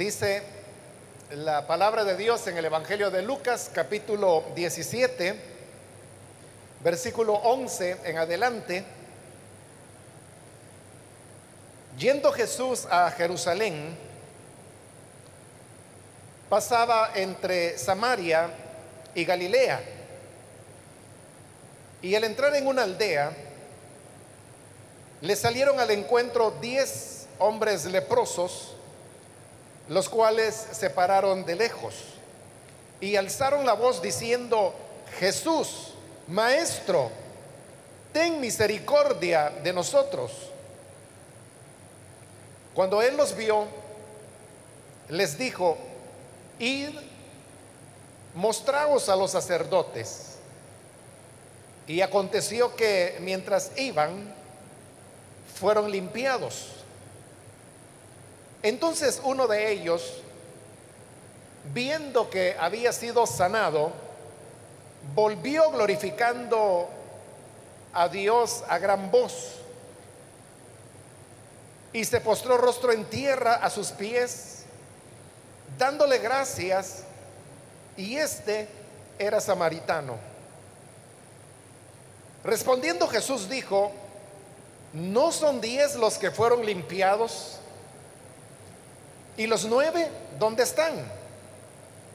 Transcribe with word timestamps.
Dice 0.00 0.42
la 1.30 1.66
palabra 1.66 2.04
de 2.04 2.16
Dios 2.16 2.46
en 2.46 2.56
el 2.56 2.64
Evangelio 2.64 3.10
de 3.10 3.20
Lucas 3.20 3.70
capítulo 3.70 4.44
17, 4.54 5.38
versículo 6.82 7.34
11 7.34 7.98
en 8.04 8.16
adelante. 8.16 8.82
Yendo 11.98 12.32
Jesús 12.32 12.86
a 12.90 13.10
Jerusalén, 13.10 13.94
pasaba 16.48 17.10
entre 17.14 17.76
Samaria 17.76 18.48
y 19.14 19.26
Galilea. 19.26 19.82
Y 22.00 22.14
al 22.14 22.24
entrar 22.24 22.56
en 22.56 22.66
una 22.66 22.84
aldea, 22.84 23.32
le 25.20 25.36
salieron 25.36 25.78
al 25.78 25.90
encuentro 25.90 26.52
diez 26.52 27.26
hombres 27.38 27.84
leprosos, 27.84 28.76
los 29.90 30.08
cuales 30.08 30.54
se 30.54 30.88
pararon 30.88 31.44
de 31.44 31.56
lejos 31.56 31.94
y 33.00 33.16
alzaron 33.16 33.66
la 33.66 33.72
voz 33.72 34.00
diciendo, 34.00 34.72
Jesús, 35.18 35.94
Maestro, 36.28 37.10
ten 38.12 38.40
misericordia 38.40 39.50
de 39.50 39.72
nosotros. 39.72 40.30
Cuando 42.72 43.02
él 43.02 43.16
los 43.16 43.34
vio, 43.34 43.66
les 45.08 45.36
dijo, 45.36 45.76
id, 46.60 46.90
mostraos 48.34 49.08
a 49.08 49.16
los 49.16 49.32
sacerdotes. 49.32 50.36
Y 51.88 52.00
aconteció 52.00 52.76
que 52.76 53.18
mientras 53.22 53.72
iban, 53.76 54.32
fueron 55.58 55.90
limpiados. 55.90 56.79
Entonces 58.62 59.20
uno 59.24 59.46
de 59.46 59.72
ellos, 59.72 60.22
viendo 61.72 62.28
que 62.28 62.56
había 62.58 62.92
sido 62.92 63.26
sanado, 63.26 63.92
volvió 65.14 65.70
glorificando 65.70 66.88
a 67.92 68.08
Dios 68.08 68.62
a 68.68 68.78
gran 68.78 69.10
voz 69.10 69.56
y 71.92 72.04
se 72.04 72.20
postró 72.20 72.56
rostro 72.56 72.92
en 72.92 73.04
tierra 73.06 73.54
a 73.54 73.70
sus 73.70 73.88
pies, 73.88 74.64
dándole 75.78 76.18
gracias, 76.18 77.04
y 77.96 78.16
este 78.16 78.68
era 79.18 79.40
samaritano. 79.40 80.16
Respondiendo 82.44 83.06
Jesús 83.08 83.48
dijo, 83.48 83.92
¿no 84.92 85.32
son 85.32 85.60
diez 85.60 85.96
los 85.96 86.16
que 86.16 86.30
fueron 86.30 86.64
limpiados? 86.64 87.59
¿Y 89.40 89.46
los 89.46 89.64
nueve 89.64 90.06
dónde 90.38 90.64
están? 90.64 90.92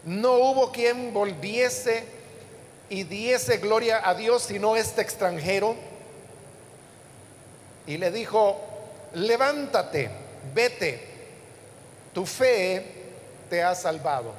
No 0.04 0.34
hubo 0.34 0.72
quien 0.72 1.12
volviese 1.12 2.04
y 2.88 3.02
diese 3.02 3.58
gloria 3.58 4.08
a 4.08 4.14
Dios 4.14 4.44
sino 4.44 4.76
este 4.76 5.02
extranjero. 5.02 5.76
Y 7.88 7.98
le 7.98 8.12
dijo, 8.12 8.62
levántate, 9.16 10.08
vete, 10.54 11.02
tu 12.14 12.28
fe 12.28 12.86
te 13.50 13.64
ha 13.64 13.74
salvado. 13.74 14.32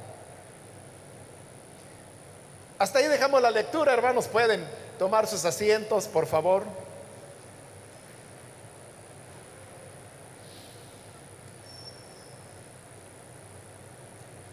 Hasta 2.78 3.00
ahí 3.00 3.08
dejamos 3.08 3.42
la 3.42 3.50
lectura, 3.50 3.94
hermanos, 3.94 4.28
pueden 4.28 4.64
tomar 4.96 5.26
sus 5.26 5.44
asientos, 5.44 6.06
por 6.06 6.28
favor. 6.28 6.62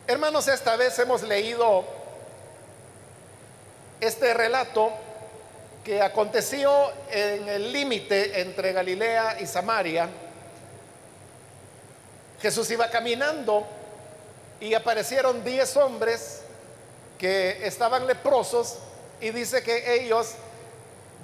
Hermanos, 0.05 0.49
esta 0.49 0.75
vez 0.75 0.99
hemos 0.99 1.23
leído 1.23 1.85
este 4.01 4.33
relato 4.33 4.91
que 5.81 6.01
aconteció 6.01 6.91
en 7.09 7.47
el 7.47 7.71
límite 7.71 8.41
entre 8.41 8.73
Galilea 8.73 9.39
y 9.39 9.47
Samaria. 9.47 10.09
Jesús 12.41 12.69
iba 12.71 12.89
caminando 12.89 13.65
y 14.59 14.73
aparecieron 14.73 15.41
diez 15.41 15.77
hombres 15.77 16.41
que 17.17 17.65
estaban 17.65 18.05
leprosos 18.05 18.79
y 19.21 19.29
dice 19.29 19.63
que 19.63 20.01
ellos 20.01 20.33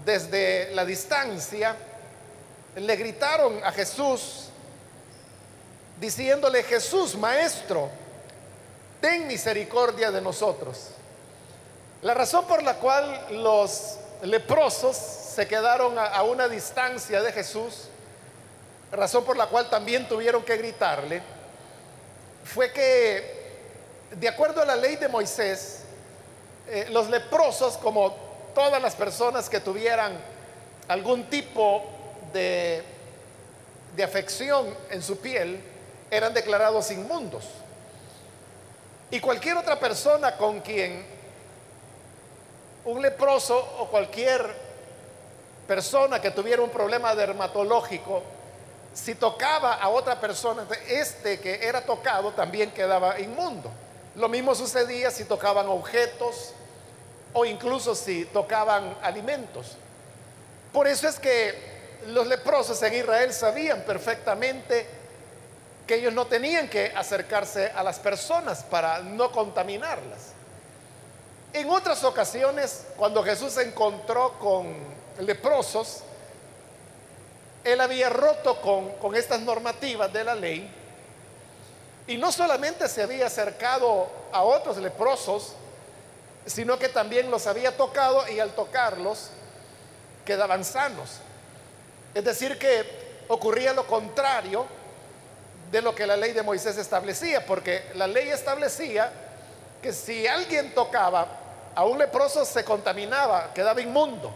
desde 0.05 0.73
la 0.73 0.85
distancia 0.85 1.75
le 2.77 2.95
gritaron 2.95 3.61
a 3.61 3.73
Jesús 3.73 4.45
diciéndole, 5.99 6.63
Jesús, 6.63 7.17
maestro, 7.17 7.89
ten 9.01 9.27
misericordia 9.27 10.11
de 10.11 10.21
nosotros. 10.21 10.89
La 12.01 12.13
razón 12.13 12.45
por 12.45 12.63
la 12.63 12.75
cual 12.75 13.27
los 13.31 13.97
leprosos 14.23 14.95
se 14.95 15.47
quedaron 15.47 15.97
a, 15.97 16.23
una 16.23 16.47
distancia 16.47 17.21
de 17.21 17.31
Jesús, 17.31 17.89
razón 18.91 19.23
por 19.23 19.37
la 19.37 19.47
cual 19.47 19.69
también 19.69 20.07
tuvieron 20.07 20.43
que 20.43 20.57
gritarle, 20.57 21.21
fue 22.43 22.71
que, 22.71 23.49
de 24.11 24.27
acuerdo 24.27 24.61
a 24.61 24.65
la 24.65 24.75
ley 24.75 24.95
de 24.95 25.07
Moisés, 25.07 25.81
eh, 26.67 26.87
los 26.89 27.09
leprosos, 27.09 27.77
como 27.77 28.15
todas 28.55 28.81
las 28.81 28.95
personas 28.95 29.49
que 29.49 29.59
tuvieran 29.59 30.13
algún 30.87 31.29
tipo 31.29 31.83
de, 32.33 32.83
de 33.95 34.03
afección 34.03 34.73
en 34.89 35.03
su 35.03 35.17
piel, 35.19 35.61
eran 36.09 36.33
declarados 36.33 36.91
inmundos. 36.91 37.45
Y 39.11 39.19
cualquier 39.19 39.57
otra 39.57 39.79
persona 39.79 40.35
con 40.37 40.61
quien 40.61 41.05
un 42.85 43.01
leproso 43.01 43.57
o 43.79 43.87
cualquier 43.87 44.55
persona 45.67 46.21
que 46.21 46.31
tuviera 46.31 46.61
un 46.61 46.69
problema 46.69 47.15
dermatológico, 47.15 48.23
si 48.93 49.15
tocaba 49.15 49.75
a 49.75 49.89
otra 49.89 50.19
persona, 50.19 50.67
este 50.87 51.39
que 51.39 51.67
era 51.67 51.81
tocado 51.81 52.31
también 52.31 52.71
quedaba 52.71 53.19
inmundo. 53.19 53.71
Lo 54.15 54.27
mismo 54.27 54.55
sucedía 54.55 55.11
si 55.11 55.25
tocaban 55.25 55.67
objetos 55.67 56.53
o 57.33 57.45
incluso 57.45 57.95
si 57.95 58.25
tocaban 58.25 58.97
alimentos. 59.01 59.77
Por 60.73 60.87
eso 60.87 61.07
es 61.07 61.19
que 61.19 61.79
los 62.07 62.27
leprosos 62.27 62.81
en 62.83 62.93
Israel 62.93 63.33
sabían 63.33 63.81
perfectamente 63.81 64.98
que 65.89 65.95
ellos 65.95 66.13
no 66.13 66.27
tenían 66.27 66.69
que 66.69 66.93
acercarse 66.95 67.71
a 67.71 67.81
las 67.81 67.97
personas 67.97 68.63
para 68.63 68.99
no 68.99 69.31
contaminarlas. 69.31 70.33
En 71.51 71.67
otras 71.67 72.03
ocasiones, 72.03 72.85
cuando 72.95 73.23
Jesús 73.23 73.53
se 73.53 73.63
encontró 73.63 74.37
con 74.37 74.71
leprosos, 75.17 76.03
él 77.63 77.81
había 77.81 78.07
roto 78.11 78.61
con, 78.61 78.91
con 78.97 79.15
estas 79.15 79.41
normativas 79.41 80.13
de 80.13 80.23
la 80.23 80.35
ley 80.35 80.71
y 82.05 82.17
no 82.17 82.31
solamente 82.31 82.87
se 82.87 83.01
había 83.01 83.25
acercado 83.25 84.11
a 84.31 84.43
otros 84.43 84.77
leprosos, 84.77 85.53
sino 86.45 86.77
que 86.77 86.89
también 86.89 87.31
los 87.31 87.47
había 87.47 87.75
tocado 87.75 88.29
y 88.29 88.39
al 88.39 88.51
tocarlos 88.51 89.31
quedaban 90.23 90.63
sanos. 90.63 91.17
Es 92.13 92.23
decir, 92.23 92.59
que 92.59 93.25
ocurría 93.27 93.73
lo 93.73 93.87
contrario 93.87 94.67
de 95.71 95.81
lo 95.81 95.93
que 95.93 96.07
la 96.07 96.17
ley 96.17 96.33
de 96.33 96.43
Moisés 96.43 96.77
establecía, 96.77 97.45
porque 97.45 97.83
la 97.95 98.07
ley 98.07 98.29
establecía 98.29 99.11
que 99.81 99.93
si 99.93 100.27
alguien 100.27 100.73
tocaba 100.73 101.27
a 101.75 101.85
un 101.85 101.97
leproso 101.97 102.43
se 102.45 102.63
contaminaba, 102.63 103.53
quedaba 103.53 103.81
inmundo. 103.81 104.31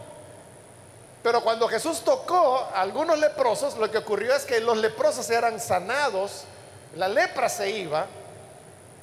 Pero 1.22 1.42
cuando 1.42 1.68
Jesús 1.68 2.02
tocó 2.04 2.68
a 2.74 2.80
algunos 2.80 3.18
leprosos, 3.18 3.76
lo 3.76 3.90
que 3.90 3.98
ocurrió 3.98 4.34
es 4.34 4.44
que 4.44 4.60
los 4.60 4.76
leprosos 4.76 5.28
eran 5.30 5.58
sanados, 5.58 6.44
la 6.96 7.08
lepra 7.08 7.48
se 7.48 7.70
iba, 7.70 8.06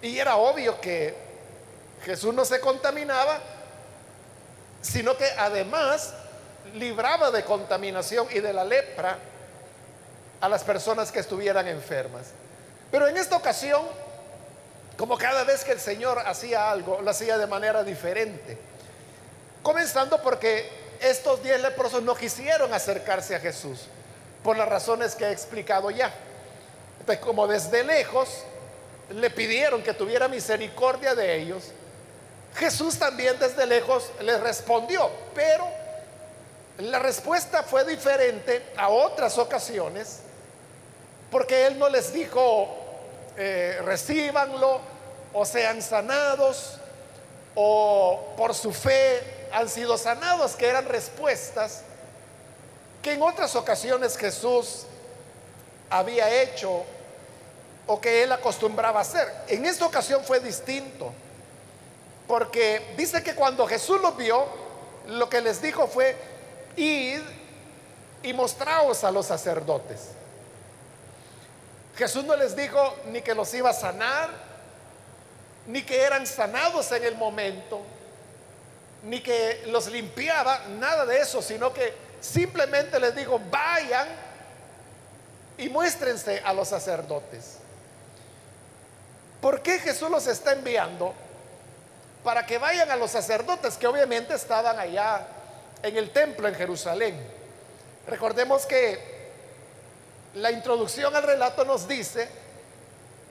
y 0.01 0.17
era 0.17 0.37
obvio 0.37 0.79
que 0.79 1.15
Jesús 2.03 2.33
no 2.33 2.45
se 2.45 2.59
contaminaba, 2.59 3.39
sino 4.81 5.17
que 5.17 5.25
además 5.37 6.13
libraba 6.75 7.31
de 7.31 7.43
contaminación 7.43 8.27
y 8.31 8.39
de 8.39 8.53
la 8.53 8.63
lepra 8.63 9.17
a 10.41 10.49
las 10.49 10.63
personas 10.63 11.11
que 11.11 11.19
estuvieran 11.19 11.67
enfermas. 11.67 12.27
Pero 12.91 13.07
en 13.07 13.15
esta 13.15 13.37
ocasión, 13.37 13.81
como 14.97 15.17
cada 15.17 15.43
vez 15.43 15.63
que 15.63 15.71
el 15.71 15.79
Señor 15.79 16.19
hacía 16.19 16.69
algo, 16.69 16.99
lo 17.01 17.09
hacía 17.09 17.37
de 17.37 17.47
manera 17.47 17.83
diferente. 17.83 18.57
Comenzando 19.63 20.21
porque 20.21 20.69
estos 20.99 21.41
diez 21.43 21.61
leprosos 21.61 22.03
no 22.03 22.15
quisieron 22.15 22.73
acercarse 22.73 23.35
a 23.35 23.39
Jesús, 23.39 23.85
por 24.43 24.57
las 24.57 24.67
razones 24.67 25.15
que 25.15 25.25
he 25.25 25.31
explicado 25.31 25.91
ya. 25.91 26.11
Entonces, 26.99 27.23
como 27.23 27.47
desde 27.47 27.83
lejos 27.83 28.43
le 29.11 29.29
pidieron 29.29 29.83
que 29.83 29.93
tuviera 29.93 30.27
misericordia 30.27 31.13
de 31.13 31.35
ellos, 31.35 31.71
Jesús 32.55 32.97
también 32.97 33.37
desde 33.39 33.65
lejos 33.65 34.11
les 34.21 34.39
respondió, 34.41 35.09
pero 35.33 35.67
la 36.79 36.99
respuesta 36.99 37.63
fue 37.63 37.85
diferente 37.85 38.63
a 38.75 38.89
otras 38.89 39.37
ocasiones 39.37 40.19
porque 41.31 41.65
él 41.65 41.79
no 41.79 41.87
les 41.89 42.13
dijo, 42.13 42.67
eh, 43.37 43.79
recíbanlo 43.83 44.81
o 45.33 45.45
sean 45.45 45.81
sanados 45.81 46.77
o 47.55 48.33
por 48.35 48.53
su 48.53 48.73
fe 48.73 49.47
han 49.53 49.69
sido 49.69 49.97
sanados, 49.97 50.55
que 50.55 50.67
eran 50.67 50.85
respuestas 50.85 51.83
que 53.01 53.13
en 53.13 53.21
otras 53.21 53.55
ocasiones 53.55 54.17
Jesús 54.17 54.85
había 55.89 56.29
hecho 56.41 56.83
o 57.87 57.99
que 57.99 58.23
él 58.23 58.31
acostumbraba 58.31 58.99
hacer. 58.99 59.27
En 59.47 59.65
esta 59.65 59.85
ocasión 59.85 60.23
fue 60.23 60.39
distinto, 60.39 61.11
porque 62.27 62.93
dice 62.97 63.23
que 63.23 63.35
cuando 63.35 63.65
Jesús 63.67 63.99
los 64.01 64.15
vio, 64.15 64.45
lo 65.07 65.29
que 65.29 65.41
les 65.41 65.61
dijo 65.61 65.87
fue, 65.87 66.15
id 66.75 67.21
y 68.23 68.33
mostraos 68.33 69.03
a 69.03 69.11
los 69.11 69.25
sacerdotes. 69.25 70.20
Jesús 71.95 72.23
no 72.23 72.35
les 72.35 72.55
dijo 72.55 72.95
ni 73.07 73.21
que 73.21 73.35
los 73.35 73.53
iba 73.53 73.69
a 73.69 73.73
sanar, 73.73 74.29
ni 75.67 75.83
que 75.83 76.01
eran 76.01 76.25
sanados 76.25 76.91
en 76.91 77.03
el 77.03 77.15
momento, 77.15 77.81
ni 79.03 79.21
que 79.21 79.63
los 79.67 79.87
limpiaba, 79.87 80.61
nada 80.79 81.05
de 81.05 81.19
eso, 81.19 81.41
sino 81.41 81.73
que 81.73 81.93
simplemente 82.19 82.99
les 82.99 83.15
dijo, 83.15 83.39
vayan 83.49 84.07
y 85.57 85.69
muéstrense 85.69 86.41
a 86.43 86.53
los 86.53 86.67
sacerdotes. 86.67 87.57
¿Por 89.41 89.61
qué 89.61 89.79
Jesús 89.79 90.09
los 90.09 90.27
está 90.27 90.53
enviando? 90.53 91.13
Para 92.23 92.45
que 92.45 92.57
vayan 92.57 92.89
a 92.91 92.95
los 92.95 93.11
sacerdotes 93.11 93.75
que 93.77 93.87
obviamente 93.87 94.35
estaban 94.35 94.79
allá 94.79 95.25
en 95.81 95.97
el 95.97 96.11
templo 96.11 96.47
en 96.47 96.55
Jerusalén. 96.55 97.19
Recordemos 98.07 98.65
que 98.65 99.20
la 100.35 100.51
introducción 100.51 101.15
al 101.15 101.23
relato 101.23 101.65
nos 101.65 101.87
dice 101.87 102.27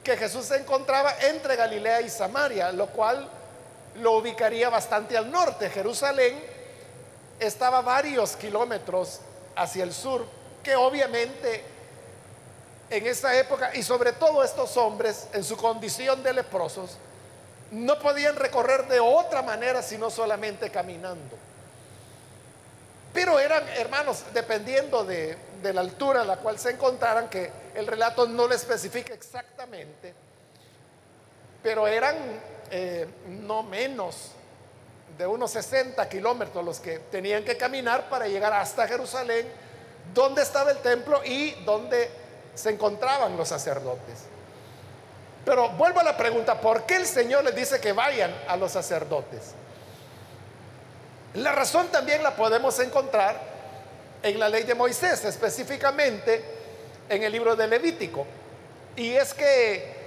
que 0.04 0.16
Jesús 0.16 0.46
se 0.46 0.56
encontraba 0.56 1.14
entre 1.20 1.56
Galilea 1.56 2.00
y 2.02 2.10
Samaria, 2.10 2.72
lo 2.72 2.86
cual 2.88 3.28
lo 3.96 4.12
ubicaría 4.12 4.68
bastante 4.70 5.16
al 5.16 5.30
norte. 5.30 5.70
Jerusalén 5.70 6.40
estaba 7.38 7.80
varios 7.80 8.36
kilómetros 8.36 9.20
hacia 9.56 9.84
el 9.84 9.92
sur, 9.92 10.26
que 10.62 10.76
obviamente 10.76 11.64
en 12.90 13.06
esa 13.06 13.34
época, 13.38 13.70
y 13.74 13.82
sobre 13.82 14.12
todo 14.12 14.42
estos 14.42 14.76
hombres 14.76 15.28
en 15.32 15.44
su 15.44 15.56
condición 15.56 16.22
de 16.22 16.32
leprosos, 16.32 16.96
no 17.70 17.98
podían 18.00 18.36
recorrer 18.36 18.88
de 18.88 18.98
otra 18.98 19.42
manera 19.42 19.82
sino 19.82 20.10
solamente 20.10 20.70
caminando. 20.70 21.36
Pero 23.12 23.40
eran 23.40 23.68
hermanos, 23.70 24.24
dependiendo 24.32 25.04
de, 25.04 25.36
la 25.62 25.80
altura 25.80 26.22
a 26.22 26.24
la 26.24 26.36
cual 26.36 26.58
se 26.58 26.70
encontraran, 26.70 27.28
que 27.28 27.50
el 27.74 27.86
relato 27.86 28.26
no 28.26 28.46
le 28.46 28.54
especifica 28.54 29.12
exactamente, 29.12 30.14
pero 31.62 31.86
eran 31.86 32.16
eh, 32.70 33.06
no 33.26 33.62
menos 33.62 34.32
de 35.18 35.26
unos 35.26 35.50
60 35.50 36.08
kilómetros 36.08 36.64
los 36.64 36.80
que 36.80 36.98
tenían 36.98 37.44
que 37.44 37.56
caminar 37.56 38.08
para 38.08 38.26
llegar 38.26 38.52
hasta 38.52 38.86
Jerusalén, 38.86 39.46
donde 40.14 40.42
estaba 40.42 40.70
el 40.70 40.78
templo 40.78 41.22
y 41.24 41.50
donde 41.64 42.10
se 42.54 42.70
encontraban 42.70 43.36
los 43.36 43.48
sacerdotes. 43.48 44.24
Pero 45.44 45.70
vuelvo 45.70 46.00
a 46.00 46.04
la 46.04 46.16
pregunta, 46.16 46.60
¿por 46.60 46.84
qué 46.84 46.96
el 46.96 47.06
Señor 47.06 47.44
les 47.44 47.54
dice 47.54 47.80
que 47.80 47.92
vayan 47.92 48.34
a 48.46 48.56
los 48.56 48.72
sacerdotes? 48.72 49.54
La 51.34 51.52
razón 51.52 51.88
también 51.88 52.22
la 52.22 52.34
podemos 52.34 52.78
encontrar 52.80 53.40
en 54.22 54.38
la 54.38 54.48
ley 54.48 54.64
de 54.64 54.74
Moisés, 54.74 55.24
específicamente 55.24 56.44
en 57.08 57.22
el 57.22 57.32
libro 57.32 57.54
de 57.54 57.66
Levítico. 57.68 58.26
Y 58.96 59.12
es 59.12 59.32
que 59.34 60.00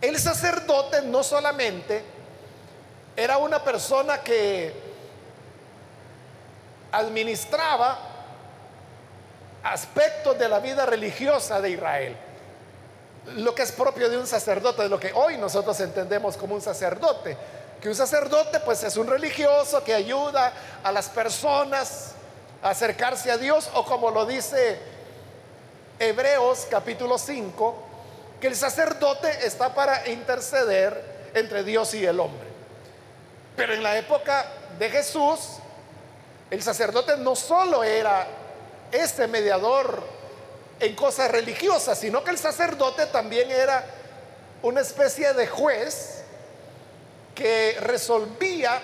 el 0.00 0.18
sacerdote 0.18 1.02
no 1.02 1.22
solamente 1.22 2.02
era 3.16 3.38
una 3.38 3.62
persona 3.62 4.20
que 4.20 4.72
administraba 6.92 7.98
aspectos 9.64 10.38
de 10.38 10.48
la 10.48 10.60
vida 10.60 10.86
religiosa 10.86 11.60
de 11.60 11.70
Israel. 11.70 12.16
Lo 13.36 13.54
que 13.54 13.62
es 13.62 13.72
propio 13.72 14.10
de 14.10 14.18
un 14.18 14.26
sacerdote, 14.26 14.82
de 14.82 14.88
lo 14.88 15.00
que 15.00 15.12
hoy 15.12 15.38
nosotros 15.38 15.78
entendemos 15.80 16.36
como 16.36 16.54
un 16.54 16.60
sacerdote. 16.60 17.36
Que 17.84 17.90
un 17.90 17.94
sacerdote 17.94 18.60
pues 18.60 18.82
es 18.82 18.96
un 18.96 19.06
religioso 19.06 19.84
que 19.84 19.92
ayuda 19.92 20.54
a 20.82 20.90
las 20.90 21.10
personas 21.10 22.12
a 22.62 22.70
acercarse 22.70 23.30
a 23.30 23.36
Dios 23.36 23.68
o 23.74 23.84
como 23.84 24.10
lo 24.10 24.24
dice 24.24 24.78
Hebreos 25.98 26.66
capítulo 26.70 27.18
5, 27.18 27.76
que 28.40 28.46
el 28.46 28.56
sacerdote 28.56 29.28
está 29.46 29.74
para 29.74 30.08
interceder 30.08 31.28
entre 31.34 31.62
Dios 31.62 31.92
y 31.92 32.06
el 32.06 32.18
hombre. 32.20 32.48
Pero 33.54 33.74
en 33.74 33.82
la 33.82 33.98
época 33.98 34.46
de 34.78 34.88
Jesús, 34.88 35.58
el 36.50 36.62
sacerdote 36.62 37.18
no 37.18 37.36
solo 37.36 37.84
era 37.84 38.26
este 38.92 39.26
mediador 39.26 40.02
en 40.80 40.96
cosas 40.96 41.30
religiosas, 41.30 41.98
sino 41.98 42.24
que 42.24 42.30
el 42.30 42.38
sacerdote 42.38 43.04
también 43.08 43.50
era 43.50 43.84
una 44.62 44.80
especie 44.80 45.34
de 45.34 45.46
juez 45.46 46.23
que 47.34 47.76
resolvía 47.80 48.80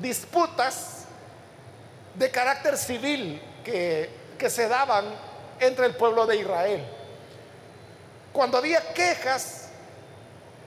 disputas 0.00 1.04
de 2.14 2.30
carácter 2.30 2.76
civil 2.76 3.40
que, 3.64 4.22
se 4.48 4.68
daban 4.68 5.06
entre 5.58 5.86
el 5.86 5.96
pueblo 5.96 6.26
de 6.26 6.36
Israel. 6.36 6.84
Cuando 8.30 8.58
había 8.58 8.92
quejas 8.92 9.68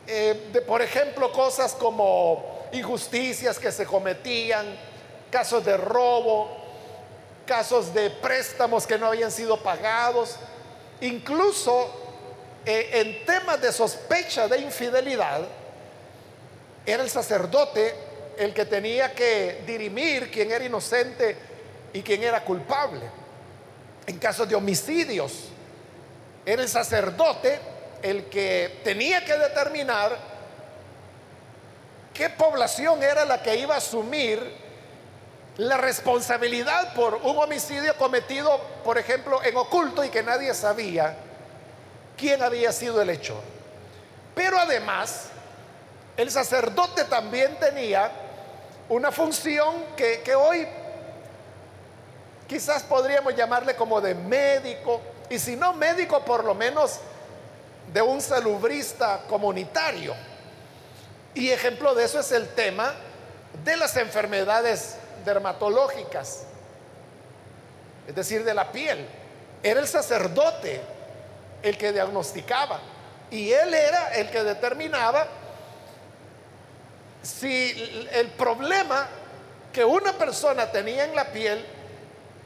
eh, 0.08 0.50
de, 0.52 0.62
por 0.62 0.81
ejemplo, 0.81 1.31
cosas 1.31 1.74
como 1.74 2.68
injusticias 2.72 3.60
que 3.60 3.72
se 3.72 3.86
cometían, 3.86 4.75
casos 5.30 5.64
de 5.64 5.78
robo, 5.78 6.50
casos 7.46 7.94
de 7.94 8.10
préstamos 8.10 8.88
que 8.88 8.98
no 8.98 9.08
habían 9.08 9.31
sido 9.31 9.62
pagados, 9.62 10.38
incluso 11.02 11.92
eh, 12.66 12.90
en 12.94 13.25
temas 13.25 13.62
de 13.62 13.72
sospecha 13.72 14.48
de 14.48 14.60
infidelidad, 14.60 15.42
era 16.88 17.04
el 17.04 17.10
sacerdote 17.10 17.94
el 18.38 18.54
que 18.54 18.66
tenía 18.66 19.13
que 19.13 19.62
dirimir 19.68 20.31
quién 20.31 20.50
era 20.51 20.63
inocente 20.63 21.36
y 21.92 22.01
quién 22.01 22.24
era 22.24 22.45
culpable. 22.45 23.01
En 24.06 24.18
casos 24.18 24.48
de 24.48 24.56
homicidios, 24.56 25.50
era 26.45 26.62
el 26.62 26.69
sacerdote 26.69 27.60
el 28.01 28.25
que 28.25 28.80
tenía 28.86 29.25
que 29.25 29.38
determinar 29.38 30.18
qué 32.14 32.30
población 32.30 33.04
era 33.04 33.26
la 33.26 33.44
que 33.44 33.57
iba 33.57 33.76
a 33.76 33.80
asumir 33.80 34.40
la 35.57 35.76
responsabilidad 35.76 36.94
por 36.94 37.16
un 37.16 37.38
homicidio 37.38 37.97
cometido, 37.97 38.62
por 38.85 38.97
ejemplo, 38.97 39.44
en 39.44 39.57
oculto 39.57 40.06
y 40.06 40.09
que 40.09 40.23
nadie 40.23 40.54
sabía 40.54 41.18
quién 42.16 42.42
había 42.42 42.71
sido 42.71 43.02
el 43.02 43.09
hechor. 43.09 43.42
Pero 44.33 44.57
además, 44.57 45.31
el 46.18 46.31
sacerdote 46.31 47.04
también 47.06 47.56
tenía 47.59 48.12
una 48.90 49.12
función 49.12 49.86
que, 49.95 50.21
que 50.21 50.33
hoy 50.33 50.68
quizás 52.47 52.81
podríamos 52.83 53.36
llamarle 53.36 53.76
como 53.76 54.02
de 54.02 54.16
médico, 54.16 55.00
y 55.30 55.38
si 55.38 55.56
no 55.56 55.74
médico, 55.74 56.24
por 56.26 56.44
lo 56.44 56.56
menos 56.56 57.00
de 57.94 58.02
un 58.02 58.19
salubrista 58.19 59.21
comunitario. 59.28 60.16
Y 61.33 61.52
ejemplo 61.52 61.94
de 61.94 62.06
eso 62.06 62.19
es 62.19 62.31
el 62.31 62.50
tema 62.50 62.95
de 63.64 63.78
las 63.78 63.95
enfermedades 63.97 64.95
dermatológicas, 65.24 66.44
es 68.07 68.16
decir, 68.16 68.44
de 68.44 68.54
la 68.54 68.71
piel. 68.71 69.06
Era 69.62 69.80
el 69.80 69.88
sacerdote 69.88 70.81
el 71.62 71.78
que 71.78 71.92
diagnosticaba 71.92 72.80
y 73.30 73.52
él 73.52 73.74
era 73.74 74.16
el 74.16 74.30
que 74.30 74.44
determinaba 74.44 75.28
si 77.28 78.07
el 78.14 78.28
problema 78.30 79.06
que 79.74 79.84
una 79.84 80.14
persona 80.14 80.72
tenía 80.72 81.04
en 81.04 81.14
la 81.14 81.26
piel 81.26 81.64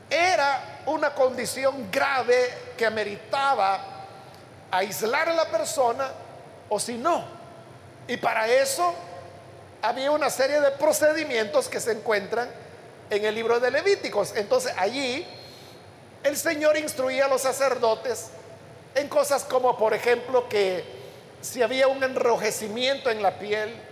era 0.10 0.82
una 0.88 1.14
condición 1.14 1.90
grave 1.92 2.50
que 2.76 2.86
ameritaba 2.86 3.80
aislar 4.72 5.30
a 5.30 5.34
la 5.34 5.46
persona 5.46 6.12
o 6.68 6.80
si 6.80 6.98
no. 6.98 7.24
Y 8.08 8.18
para 8.18 8.48
eso 8.48 8.94
había 9.84 10.10
una 10.10 10.32
serie 10.32 10.60
de 10.60 10.72
procedimientos 10.72 11.70
que 11.70 11.80
se 11.80 11.92
encuentran 11.92 12.50
en 13.12 13.24
el 13.24 13.36
libro 13.36 13.60
de 13.60 13.70
Levíticos. 13.70 14.34
Entonces 14.36 14.74
allí 14.78 15.28
el 16.24 16.36
Señor 16.36 16.76
instruía 16.76 17.26
a 17.26 17.28
los 17.28 17.42
sacerdotes 17.42 18.32
en 18.96 19.08
cosas 19.08 19.44
como, 19.44 19.78
por 19.78 19.94
ejemplo, 19.94 20.50
que 20.50 20.84
si 21.40 21.62
había 21.62 21.88
un 21.88 22.04
enrojecimiento 22.04 23.12
en 23.12 23.22
la 23.22 23.38
piel, 23.38 23.91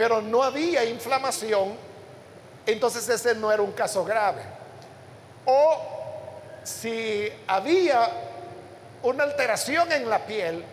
pero 0.00 0.22
no 0.22 0.42
había 0.42 0.82
inflamación, 0.86 1.76
entonces 2.64 3.06
ese 3.06 3.34
no 3.34 3.52
era 3.52 3.60
un 3.60 3.72
caso 3.72 4.02
grave. 4.02 4.40
O 5.44 5.78
si 6.64 7.30
había 7.46 8.08
una 9.02 9.24
alteración 9.24 9.92
en 9.92 10.08
la 10.08 10.24
piel, 10.24 10.64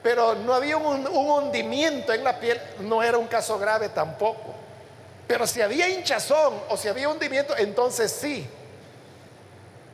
pero 0.00 0.36
no 0.36 0.54
había 0.54 0.76
un, 0.76 1.08
un 1.08 1.28
hundimiento 1.28 2.12
en 2.12 2.22
la 2.22 2.38
piel, 2.38 2.60
no 2.82 3.02
era 3.02 3.18
un 3.18 3.26
caso 3.26 3.58
grave 3.58 3.88
tampoco. 3.88 4.54
Pero 5.26 5.44
si 5.44 5.60
había 5.60 5.88
hinchazón 5.88 6.54
o 6.68 6.76
si 6.76 6.86
había 6.86 7.08
hundimiento, 7.08 7.56
entonces 7.56 8.12
sí. 8.12 8.48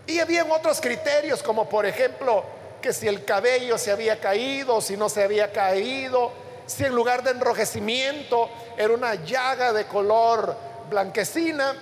Y 0.07 0.19
habían 0.19 0.51
otros 0.51 0.79
criterios, 0.79 1.43
como 1.43 1.71
por 1.71 1.87
ejemplo, 1.87 2.45
que 2.83 2.93
si 2.93 3.09
el 3.09 3.25
cabello 3.25 3.79
se 3.79 3.91
había 3.91 4.21
caído, 4.21 4.83
si 4.83 4.95
no 4.99 5.09
se 5.09 5.23
había 5.23 5.51
caído, 5.53 6.42
si 6.67 6.85
en 6.85 6.95
lugar 6.95 7.23
de 7.23 7.33
enrojecimiento 7.33 8.51
era 8.77 8.95
una 8.95 9.15
llaga 9.15 9.73
de 9.73 9.87
color 9.87 10.57
blanquecina. 10.89 11.75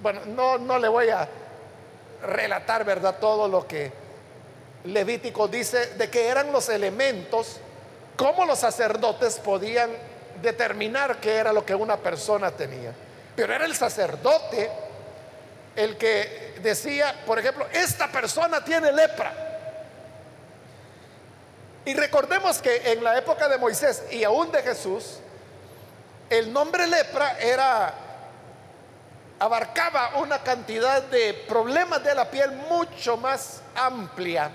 Bueno, 0.00 0.20
no, 0.26 0.58
no 0.58 0.78
le 0.78 0.88
voy 0.88 1.08
a 1.08 1.28
relatar, 2.22 2.84
¿verdad? 2.84 3.16
Todo 3.20 3.48
lo 3.48 3.66
que 3.66 3.92
Levítico 4.84 5.48
dice 5.48 5.94
de 5.94 6.08
que 6.08 6.28
eran 6.28 6.52
los 6.52 6.68
elementos, 6.68 7.58
cómo 8.16 8.44
los 8.44 8.58
sacerdotes 8.58 9.38
podían 9.38 9.90
determinar 10.40 11.18
qué 11.20 11.36
era 11.36 11.52
lo 11.52 11.64
que 11.64 11.74
una 11.74 11.96
persona 11.96 12.50
tenía. 12.50 12.92
Pero 13.34 13.54
era 13.54 13.64
el 13.66 13.74
sacerdote 13.74 14.70
el 15.76 15.96
que 15.96 16.54
decía, 16.62 17.14
por 17.24 17.38
ejemplo, 17.38 17.66
esta 17.72 18.10
persona 18.10 18.64
tiene 18.64 18.92
lepra. 18.92 19.47
Y 21.88 21.94
recordemos 21.94 22.60
que 22.60 22.92
en 22.92 23.02
la 23.02 23.16
época 23.16 23.48
de 23.48 23.56
Moisés 23.56 24.02
y 24.10 24.22
aún 24.22 24.52
de 24.52 24.62
Jesús, 24.62 25.20
el 26.28 26.52
nombre 26.52 26.86
lepra 26.86 27.38
era 27.38 27.94
abarcaba 29.38 30.18
una 30.18 30.42
cantidad 30.42 31.02
de 31.04 31.32
problemas 31.48 32.04
de 32.04 32.14
la 32.14 32.30
piel 32.30 32.52
mucho 32.68 33.16
más 33.16 33.62
amplia 33.74 34.50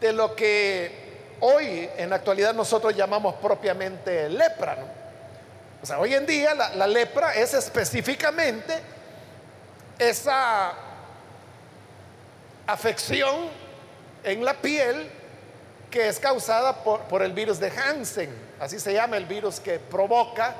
de 0.00 0.12
lo 0.12 0.34
que 0.34 1.36
hoy 1.38 1.88
en 1.96 2.10
la 2.10 2.16
actualidad 2.16 2.52
nosotros 2.52 2.92
llamamos 2.96 3.36
propiamente 3.36 4.28
lepra. 4.28 4.78
O 5.80 5.86
sea, 5.86 6.00
hoy 6.00 6.14
en 6.14 6.26
día 6.26 6.52
la, 6.56 6.74
la 6.74 6.88
lepra 6.88 7.32
es 7.32 7.54
específicamente 7.54 8.74
esa 10.00 10.72
afección 12.66 13.48
en 14.24 14.44
la 14.44 14.54
piel 14.54 15.12
que 15.96 16.08
es 16.08 16.20
causada 16.20 16.84
por, 16.84 17.22
el 17.22 17.32
virus 17.32 17.58
de 17.58 17.70
Hansen, 17.70 18.28
así 18.60 18.78
se 18.78 18.92
llama 18.92 19.16
el 19.16 19.24
virus 19.24 19.58
que 19.58 19.78
provoca 19.78 20.54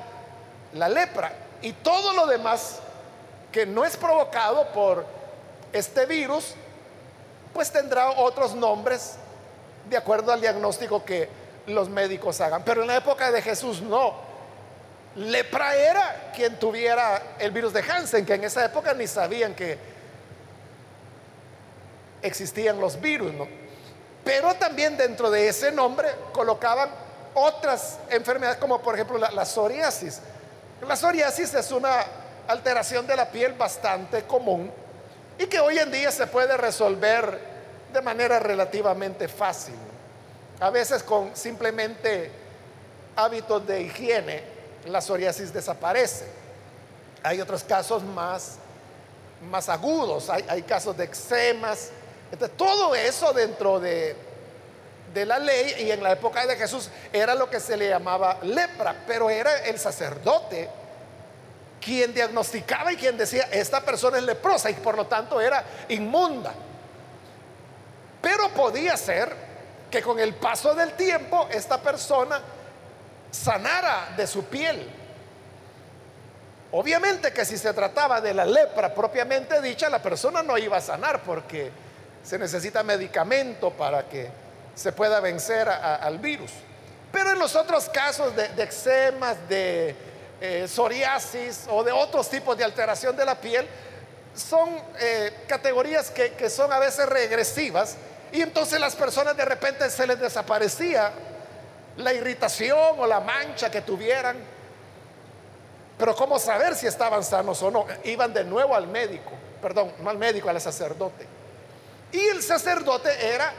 la 0.72 0.88
lepra. 0.88 1.30
Y 1.60 1.72
todo 1.74 2.14
lo 2.14 2.26
demás 2.26 2.78
que 3.52 3.66
no 3.66 3.84
es 3.84 3.98
provocado 3.98 4.66
por 4.68 5.04
este 5.74 6.06
virus, 6.06 6.54
pues 7.52 7.70
tendrá 7.70 8.12
otros 8.12 8.54
nombres 8.54 9.16
de 9.90 9.98
acuerdo 9.98 10.32
al 10.32 10.40
diagnóstico 10.40 11.04
que 11.04 11.28
los 11.66 11.90
médicos 11.90 12.40
hagan. 12.40 12.62
Pero 12.64 12.80
en 12.80 12.86
la 12.86 12.96
época 12.96 13.30
de 13.30 13.42
Jesús 13.42 13.82
no. 13.82 14.14
Lepra 15.16 15.76
era 15.76 16.32
quien 16.34 16.58
tuviera 16.58 17.22
el 17.38 17.50
virus 17.50 17.74
de 17.74 17.82
Hansen, 17.82 18.24
que 18.24 18.32
en 18.32 18.44
esa 18.44 18.64
época 18.64 18.94
ni 18.94 19.06
sabían 19.06 19.54
que 19.54 19.76
existían 22.22 22.80
los 22.80 22.98
virus, 22.98 23.34
¿no? 23.34 23.65
Pero 24.26 24.56
también 24.56 24.96
dentro 24.96 25.30
de 25.30 25.46
ese 25.46 25.70
nombre 25.70 26.08
colocaban 26.32 26.90
otras 27.32 28.00
enfermedades, 28.10 28.58
como 28.58 28.82
por 28.82 28.96
ejemplo 28.96 29.18
la, 29.18 29.44
psoriasis. 29.44 30.20
La 30.84 30.96
psoriasis 30.96 31.54
es 31.54 31.70
una 31.70 32.04
alteración 32.48 33.06
de 33.06 33.14
la 33.14 33.30
piel 33.30 33.52
bastante 33.52 34.24
común 34.24 34.72
y 35.38 35.46
que 35.46 35.60
hoy 35.60 35.78
en 35.78 35.92
día 35.92 36.10
se 36.10 36.26
puede 36.26 36.56
resolver 36.56 37.38
de 37.92 38.02
manera 38.02 38.40
relativamente 38.40 39.28
fácil. 39.28 39.76
A 40.58 40.70
veces 40.70 41.04
con 41.04 41.36
simplemente 41.36 42.32
hábitos 43.14 43.64
de 43.64 43.82
higiene 43.82 44.42
la 44.86 45.00
psoriasis 45.00 45.52
desaparece. 45.52 46.26
Hay 47.22 47.40
otros 47.40 47.62
casos 47.62 48.02
más, 48.02 48.56
más 49.48 49.68
agudos, 49.68 50.28
hay, 50.30 50.62
casos 50.62 50.96
de 50.96 51.04
eczemas. 51.04 51.90
Entonces, 52.32 52.56
todo 52.56 52.94
eso 52.94 53.32
dentro 53.32 53.78
de, 53.80 54.16
de 55.14 55.26
la 55.26 55.38
ley 55.38 55.86
y 55.86 55.90
en 55.90 56.02
la 56.02 56.12
época 56.12 56.46
de 56.46 56.56
Jesús 56.56 56.90
era 57.12 57.34
lo 57.34 57.48
que 57.48 57.60
se 57.60 57.76
le 57.76 57.88
llamaba 57.88 58.38
lepra, 58.42 58.96
pero 59.06 59.30
era 59.30 59.64
el 59.64 59.78
sacerdote 59.78 60.68
quien 61.80 62.12
diagnosticaba 62.12 62.92
y 62.92 62.96
quien 62.96 63.16
decía, 63.16 63.48
esta 63.52 63.80
persona 63.80 64.18
es 64.18 64.24
leprosa 64.24 64.70
y 64.70 64.74
por 64.74 64.96
lo 64.96 65.06
tanto 65.06 65.40
era 65.40 65.64
inmunda. 65.88 66.52
Pero 68.20 68.48
podía 68.48 68.96
ser 68.96 69.32
que 69.90 70.02
con 70.02 70.18
el 70.18 70.34
paso 70.34 70.74
del 70.74 70.94
tiempo 70.94 71.48
esta 71.50 71.80
persona 71.80 72.40
sanara 73.30 74.14
de 74.16 74.26
su 74.26 74.44
piel. 74.46 74.90
Obviamente 76.72 77.32
que 77.32 77.44
si 77.44 77.56
se 77.56 77.72
trataba 77.72 78.20
de 78.20 78.34
la 78.34 78.44
lepra 78.44 78.92
propiamente 78.92 79.62
dicha, 79.62 79.88
la 79.88 80.02
persona 80.02 80.42
no 80.42 80.58
iba 80.58 80.76
a 80.78 80.80
sanar 80.80 81.22
porque 81.22 81.70
se 82.26 82.38
necesita 82.38 82.82
medicamento 82.82 83.70
para 83.70 84.08
que 84.08 84.28
se 84.74 84.92
pueda 84.92 85.20
vencer 85.20 85.68
al 85.68 86.18
virus. 86.18 86.50
Pero 87.12 87.30
en 87.30 87.38
los 87.38 87.54
otros 87.54 87.88
casos 87.88 88.34
de, 88.34 88.48
de 88.48 88.62
eczemas, 88.64 89.36
de 89.48 89.94
eh, 90.40 90.66
psoriasis 90.68 91.66
o 91.70 91.82
de 91.84 91.92
otros 91.92 92.28
tipos 92.28 92.58
de 92.58 92.64
alteración 92.64 93.16
de 93.16 93.24
la 93.24 93.36
piel, 93.36 93.66
son 94.34 94.68
eh, 95.00 95.44
categorías 95.46 96.10
que, 96.10 96.50
son 96.50 96.72
a 96.72 96.78
veces 96.78 97.08
regresivas 97.08 97.96
y 98.32 98.42
entonces 98.42 98.78
las 98.78 98.94
personas 98.96 99.36
de 99.36 99.44
repente 99.44 99.88
se 99.88 100.06
les 100.06 100.20
desaparecía 100.20 101.12
la 101.96 102.12
irritación 102.12 102.96
o 102.98 103.06
la 103.06 103.20
mancha 103.20 103.70
que 103.70 103.80
tuvieran. 103.80 104.36
Pero 105.96 106.14
¿cómo 106.14 106.38
saber 106.38 106.74
si 106.74 106.86
estaban 106.86 107.24
sanos 107.24 107.62
o 107.62 107.70
no? 107.70 107.86
Iban 108.04 108.34
de 108.34 108.44
nuevo 108.44 108.74
al 108.74 108.88
médico, 108.88 109.30
perdón, 109.62 109.92
no 110.00 110.10
al 110.10 110.18
médico, 110.18 110.50
al 110.50 110.60
sacerdote. 110.60 111.35
Y 112.16 112.28
el 112.28 112.42
sacerdote 112.42 113.10
era 113.26 113.52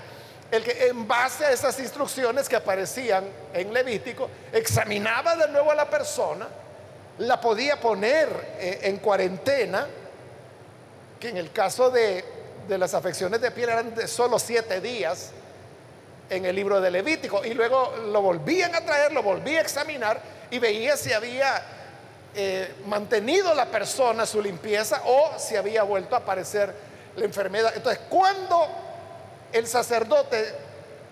el 0.50 0.64
que 0.64 0.88
en 0.88 1.08
base 1.08 1.46
a 1.46 1.52
esas 1.52 1.80
instrucciones 1.80 2.50
que 2.50 2.56
aparecían 2.56 3.24
en 3.54 3.72
Levítico, 3.72 4.32
examinaba 4.52 5.36
de 5.36 5.48
nuevo 5.50 5.72
a 5.72 5.76
la 5.76 5.88
persona, 5.88 6.48
la 7.20 7.40
podía 7.40 7.80
poner 7.80 8.28
eh, 8.58 8.80
en 8.84 8.98
cuarentena, 8.98 9.86
que 11.20 11.30
en 11.30 11.38
el 11.38 11.52
caso 11.52 11.92
de, 11.92 12.26
de 12.68 12.78
las 12.80 12.96
afecciones 12.96 13.42
de 13.42 13.52
piel 13.52 13.70
eran 13.70 13.94
de 13.94 14.08
solo 14.08 14.40
siete 14.40 14.82
días, 14.82 15.34
en 16.32 16.46
el 16.46 16.56
libro 16.56 16.82
de 16.82 16.90
Levítico. 16.90 17.46
Y 17.46 17.54
luego 17.54 17.96
lo 18.12 18.24
volvían 18.24 18.74
a 18.74 18.82
traer, 18.82 19.14
lo 19.14 19.22
volví 19.22 19.56
a 19.56 19.62
examinar 19.62 20.20
y 20.50 20.58
veía 20.58 20.98
si 20.98 21.14
había 21.14 21.64
eh, 22.36 22.74
mantenido 22.88 23.54
la 23.54 23.68
persona 23.68 24.26
su 24.26 24.42
limpieza 24.42 25.04
o 25.06 25.38
si 25.38 25.56
había 25.56 25.84
vuelto 25.84 26.16
a 26.16 26.20
aparecer 26.20 26.87
la 27.18 27.26
enfermedad. 27.26 27.74
Entonces, 27.76 28.02
cuando 28.10 28.68
el 29.52 29.68
sacerdote 29.68 30.56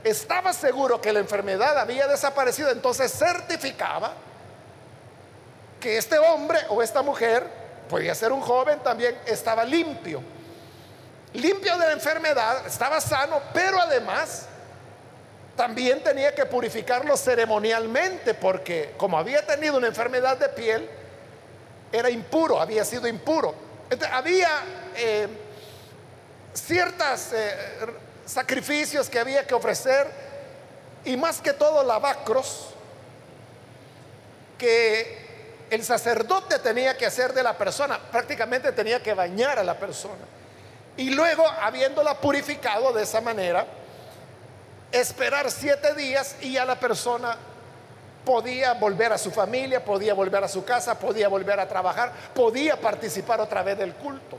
estaba 0.04 0.54
seguro 0.54 1.02
que 1.02 1.12
la 1.12 1.20
enfermedad 1.20 1.78
había 1.78 2.08
desaparecido, 2.08 2.70
entonces 2.70 3.12
certificaba 3.12 4.14
que 5.80 5.98
este 5.98 6.18
hombre 6.20 6.60
o 6.70 6.82
esta 6.82 7.02
mujer, 7.02 7.44
podía 7.90 8.16
ser 8.16 8.32
un 8.32 8.42
joven 8.42 8.80
también, 8.80 9.18
estaba 9.26 9.64
limpio. 9.66 10.22
Limpio 11.34 11.78
de 11.78 11.88
la 11.88 11.92
enfermedad, 11.92 12.66
estaba 12.68 13.02
sano, 13.02 13.42
pero 13.54 13.80
además 13.80 14.46
también 15.56 16.04
tenía 16.04 16.36
que 16.36 16.46
purificarlo 16.46 17.18
ceremonialmente 17.18 18.34
porque 18.34 18.94
como 18.98 19.18
había 19.18 19.46
tenido 19.46 19.78
una 19.78 19.88
enfermedad 19.88 20.38
de 20.38 20.50
piel, 20.50 20.88
era 21.92 22.10
impuro, 22.10 22.60
había 22.60 22.86
sido 22.86 23.08
impuro. 23.08 23.56
había 24.12 24.50
eh, 24.98 25.28
ciertos 26.56 27.34
eh, 27.34 27.56
sacrificios 28.26 29.10
que 29.10 29.20
había 29.20 29.46
que 29.46 29.54
ofrecer 29.54 30.08
y 31.04 31.16
más 31.18 31.42
que 31.42 31.54
todo 31.54 31.84
lavacros 31.84 32.70
que 34.58 35.26
el 35.70 35.84
sacerdote 35.84 36.60
tenía 36.60 36.98
que 36.98 37.06
hacer 37.06 37.34
de 37.34 37.44
la 37.44 37.58
persona, 37.58 38.00
prácticamente 38.12 38.72
tenía 38.72 39.04
que 39.04 39.14
bañar 39.14 39.60
a 39.60 39.64
la 39.64 39.78
persona. 39.78 40.24
Y 40.98 41.10
luego, 41.10 41.46
habiéndola 41.62 42.20
purificado 42.22 42.94
de 42.94 43.04
esa 43.04 43.20
manera, 43.20 43.66
esperar 44.92 45.52
siete 45.52 45.94
días 45.94 46.38
y 46.42 46.54
ya 46.54 46.66
la 46.66 46.80
persona 46.80 47.36
podía 48.24 48.74
volver 48.74 49.12
a 49.12 49.18
su 49.18 49.30
familia, 49.30 49.84
podía 49.84 50.14
volver 50.14 50.44
a 50.44 50.48
su 50.48 50.64
casa, 50.64 50.98
podía 50.98 51.28
volver 51.28 51.60
a 51.60 51.68
trabajar, 51.68 52.12
podía 52.34 52.80
participar 52.80 53.42
otra 53.42 53.62
vez 53.62 53.78
del 53.78 53.94
culto. 53.94 54.38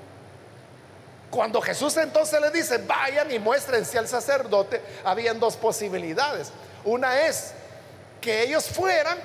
Cuando 1.31 1.61
Jesús 1.61 1.97
entonces 1.97 2.41
le 2.41 2.51
dice, 2.51 2.79
vayan 2.79 3.31
y 3.31 3.39
muéstrense 3.39 3.99
al 3.99 4.09
sacerdote, 4.09 4.81
habían 5.05 5.41
dos 5.41 5.57
posibilidades. 5.57 6.51
Una 6.85 7.27
es 7.27 7.53
que 8.21 8.43
ellos 8.43 8.67
fueran 8.67 9.19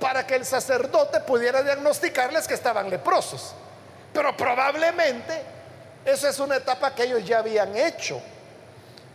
para 0.00 0.26
que 0.26 0.34
el 0.34 0.44
sacerdote 0.44 1.20
pudiera 1.20 1.62
diagnosticarles 1.62 2.46
que 2.46 2.54
estaban 2.54 2.90
leprosos. 2.90 3.54
Pero 4.12 4.36
probablemente 4.36 5.42
esa 6.04 6.28
es 6.28 6.38
una 6.38 6.56
etapa 6.56 6.94
que 6.94 7.04
ellos 7.04 7.24
ya 7.24 7.38
habían 7.38 7.74
hecho. 7.76 8.20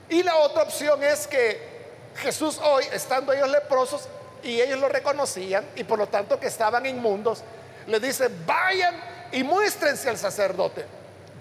Y 0.10 0.24
la 0.24 0.38
otra 0.38 0.64
opción 0.64 1.04
es 1.04 1.28
que 1.28 1.80
Jesús 2.16 2.60
hoy, 2.64 2.86
estando 2.92 3.32
ellos 3.32 3.50
leprosos, 3.50 4.08
y 4.42 4.62
ellos 4.62 4.80
lo 4.80 4.90
reconocían, 4.90 5.66
y 5.76 5.84
por 5.84 6.00
lo 6.00 6.08
tanto 6.08 6.40
que 6.40 6.48
estaban 6.48 6.86
inmundos, 6.86 7.44
le 7.88 8.00
dice, 8.00 8.30
vayan 8.46 8.96
y 9.32 9.44
muéstrense 9.44 10.10
al 10.10 10.18
sacerdote. 10.18 10.86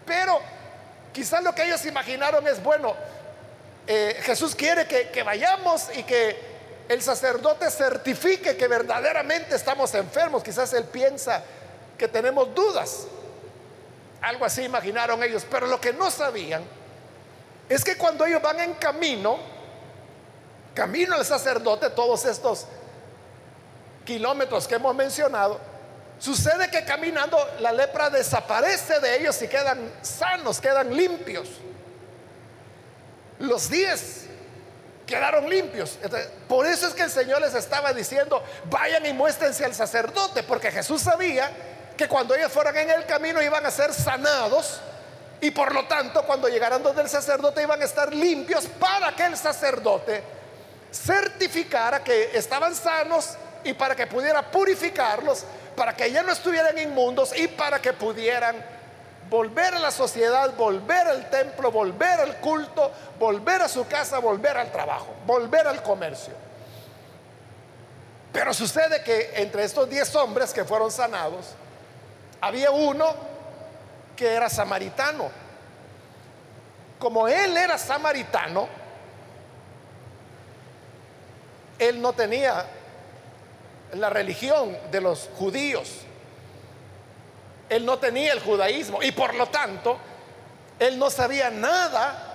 Pero 0.04 0.40
quizás 1.18 1.42
lo 1.42 1.52
que 1.52 1.64
ellos 1.64 1.84
imaginaron 1.84 2.46
es, 2.46 2.62
bueno, 2.62 2.94
eh, 3.88 4.20
Jesús 4.22 4.54
quiere 4.54 4.86
que, 4.86 5.08
que 5.08 5.24
vayamos 5.24 5.88
y 5.96 6.04
que 6.04 6.38
el 6.88 7.02
sacerdote 7.02 7.68
certifique 7.72 8.56
que 8.56 8.68
verdaderamente 8.68 9.56
estamos 9.56 9.92
enfermos. 9.94 10.44
Quizás 10.44 10.72
él 10.74 10.84
piensa 10.84 11.42
que 11.98 12.06
tenemos 12.06 12.54
dudas. 12.54 13.08
Algo 14.20 14.44
así 14.44 14.62
imaginaron 14.62 15.20
ellos. 15.24 15.44
Pero 15.50 15.66
lo 15.66 15.80
que 15.80 15.92
no 15.92 16.08
sabían 16.08 16.62
es 17.68 17.82
que 17.82 17.96
cuando 17.96 18.24
ellos 18.24 18.40
van 18.40 18.60
en 18.60 18.74
camino, 18.74 19.38
camino 20.72 21.16
al 21.16 21.24
sacerdote, 21.24 21.90
todos 21.90 22.26
estos 22.26 22.64
kilómetros 24.04 24.68
que 24.68 24.76
hemos 24.76 24.94
mencionado, 24.94 25.58
sucede 26.18 26.70
que 26.70 26.84
caminando 26.84 27.38
la 27.60 27.72
lepra 27.72 28.10
desaparece 28.10 29.00
de 29.00 29.20
ellos 29.20 29.40
y 29.42 29.48
quedan 29.48 29.92
sanos, 30.02 30.60
quedan 30.60 30.94
limpios. 30.94 31.48
Los 33.38 33.70
diez 33.70 34.26
quedaron 35.06 35.48
limpios. 35.48 35.98
por 36.46 36.66
eso 36.66 36.86
es 36.86 36.94
que 36.94 37.02
el 37.02 37.10
Señor 37.10 37.40
les 37.40 37.54
estaba 37.54 37.92
diciendo, 37.92 38.42
vayan 38.70 39.06
y 39.06 39.12
muéstrense 39.12 39.64
al 39.64 39.74
sacerdote, 39.74 40.42
porque 40.42 40.70
Jesús 40.70 41.02
sabía 41.02 41.50
que 41.96 42.06
cuando 42.06 42.34
ellos 42.34 42.52
fueran 42.52 42.76
en 42.76 42.90
el 42.90 43.06
camino 43.06 43.42
iban 43.42 43.64
a 43.64 43.70
ser 43.70 43.92
sanados 43.92 44.80
y 45.40 45.50
por 45.50 45.72
lo 45.74 45.86
tanto 45.86 46.22
cuando 46.24 46.48
llegaran 46.48 46.82
donde 46.82 47.02
el 47.02 47.08
sacerdote 47.08 47.62
iban 47.62 47.80
a 47.80 47.84
estar 47.84 48.12
limpios 48.12 48.66
para 48.78 49.14
que 49.16 49.24
el 49.24 49.36
sacerdote 49.36 50.22
certificara 50.92 52.02
que 52.02 52.36
estaban 52.36 52.74
sanos 52.74 53.30
y 53.64 53.72
para 53.72 53.96
que 53.96 54.06
pudiera 54.06 54.42
purificarlos, 54.50 55.44
para 55.78 55.94
que 55.94 56.10
ya 56.10 56.24
no 56.24 56.32
estuvieran 56.32 56.76
inmundos 56.76 57.32
y 57.38 57.46
para 57.46 57.80
que 57.80 57.92
pudieran 57.92 58.56
volver 59.30 59.76
a 59.76 59.78
la 59.78 59.92
sociedad, 59.92 60.52
volver 60.56 61.06
al 61.06 61.30
templo, 61.30 61.70
volver 61.70 62.20
al 62.20 62.38
culto, 62.38 62.90
volver 63.16 63.62
a 63.62 63.68
su 63.68 63.86
casa, 63.86 64.18
volver 64.18 64.56
al 64.56 64.72
trabajo, 64.72 65.14
volver 65.24 65.68
al 65.68 65.80
comercio. 65.80 66.34
Pero 68.32 68.52
sucede 68.52 69.04
que 69.04 69.30
entre 69.36 69.62
estos 69.62 69.88
diez 69.88 70.12
hombres 70.16 70.52
que 70.52 70.64
fueron 70.64 70.90
sanados, 70.90 71.54
había 72.40 72.72
uno 72.72 73.14
que 74.16 74.34
era 74.34 74.50
samaritano. 74.50 75.30
Como 76.98 77.28
él 77.28 77.56
era 77.56 77.78
samaritano, 77.78 78.68
él 81.78 82.02
no 82.02 82.12
tenía 82.12 82.66
la 83.94 84.10
religión 84.10 84.76
de 84.90 85.00
los 85.00 85.28
judíos. 85.38 85.88
Él 87.68 87.84
no 87.84 87.98
tenía 87.98 88.32
el 88.32 88.40
judaísmo 88.40 89.02
y 89.02 89.12
por 89.12 89.34
lo 89.34 89.46
tanto, 89.48 89.98
él 90.78 90.98
no 90.98 91.10
sabía 91.10 91.50
nada 91.50 92.28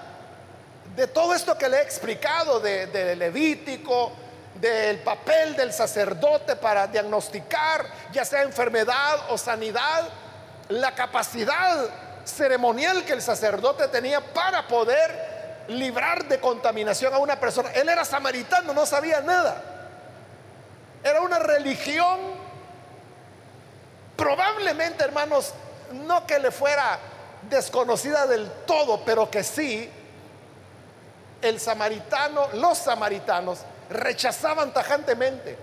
de 0.95 1.07
todo 1.07 1.33
esto 1.33 1.57
que 1.57 1.69
le 1.69 1.77
he 1.77 1.81
explicado, 1.81 2.59
de, 2.59 3.15
Levítico, 3.15 4.11
del 4.55 4.99
papel 4.99 5.55
del 5.55 5.73
sacerdote 5.73 6.55
para 6.55 6.87
diagnosticar 6.87 7.85
ya 8.11 8.23
sea 8.23 8.43
enfermedad 8.43 9.19
o 9.29 9.37
sanidad, 9.37 10.07
la 10.69 10.93
capacidad 10.93 11.89
ceremonial 12.25 13.03
que 13.05 13.13
el 13.13 13.21
sacerdote 13.21 13.87
tenía 13.87 14.21
para 14.21 14.67
poder 14.67 15.65
librar 15.67 16.25
de 16.27 16.39
contaminación 16.39 17.13
a 17.13 17.17
una 17.17 17.39
persona. 17.39 17.71
Él 17.71 17.89
era 17.89 18.05
samaritano, 18.05 18.73
no 18.73 18.85
sabía 18.85 19.21
nada. 19.21 19.61
Era 21.03 21.21
una 21.21 21.39
religión 21.39 22.43
Probablemente, 24.15 25.03
hermanos, 25.03 25.53
no 25.91 26.25
que 26.27 26.39
le 26.39 26.51
fuera 26.51 26.99
desconocida 27.49 28.27
del 28.27 28.49
todo, 28.65 29.03
pero 29.03 29.29
que 29.29 29.43
sí, 29.43 29.89
el 31.41 31.59
samaritano, 31.59 32.47
los 32.53 32.77
samaritanos 32.77 33.59
rechazaban 33.89 34.73
tajantemente. 34.73 35.57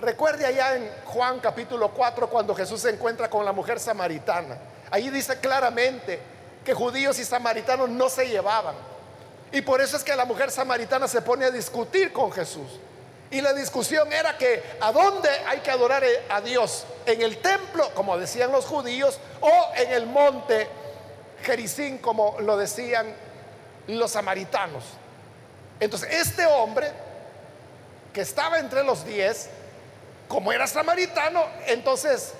Recuerde 0.00 0.44
allá 0.44 0.76
en 0.76 0.90
Juan 1.06 1.40
capítulo 1.40 1.90
4 1.90 2.28
cuando 2.28 2.54
Jesús 2.54 2.82
se 2.82 2.90
encuentra 2.90 3.30
con 3.30 3.44
la 3.44 3.52
mujer 3.52 3.80
samaritana. 3.80 4.58
Ahí 4.90 5.08
dice 5.08 5.40
claramente 5.40 6.20
que 6.62 6.74
judíos 6.74 7.18
y 7.18 7.24
samaritanos 7.24 7.88
no 7.88 8.10
se 8.10 8.28
llevaban. 8.28 8.74
Y 9.54 9.62
por 9.62 9.80
eso 9.80 9.96
es 9.96 10.02
que 10.02 10.16
la 10.16 10.24
mujer 10.24 10.50
samaritana 10.50 11.06
se 11.06 11.22
pone 11.22 11.44
a 11.44 11.50
discutir 11.52 12.12
con 12.12 12.32
Jesús. 12.32 12.80
Y 13.30 13.40
la 13.40 13.52
discusión 13.52 14.12
era 14.12 14.36
que 14.36 14.60
a 14.80 14.90
dónde 14.90 15.28
hay 15.46 15.60
que 15.60 15.70
adorar 15.70 16.02
a 16.28 16.40
Dios, 16.40 16.84
en 17.06 17.22
el 17.22 17.38
templo, 17.38 17.88
como 17.94 18.18
decían 18.18 18.50
los 18.50 18.64
judíos, 18.64 19.20
o 19.40 19.68
en 19.76 19.92
el 19.92 20.06
monte 20.06 20.66
Jericín, 21.44 21.98
como 21.98 22.36
lo 22.40 22.56
decían 22.56 23.14
los 23.86 24.10
samaritanos. 24.10 24.82
Entonces, 25.78 26.12
este 26.12 26.44
hombre 26.46 26.90
que 28.12 28.22
estaba 28.22 28.58
entre 28.58 28.82
los 28.82 29.06
diez, 29.06 29.50
como 30.26 30.52
era 30.52 30.66
samaritano, 30.66 31.44
entonces 31.68 32.32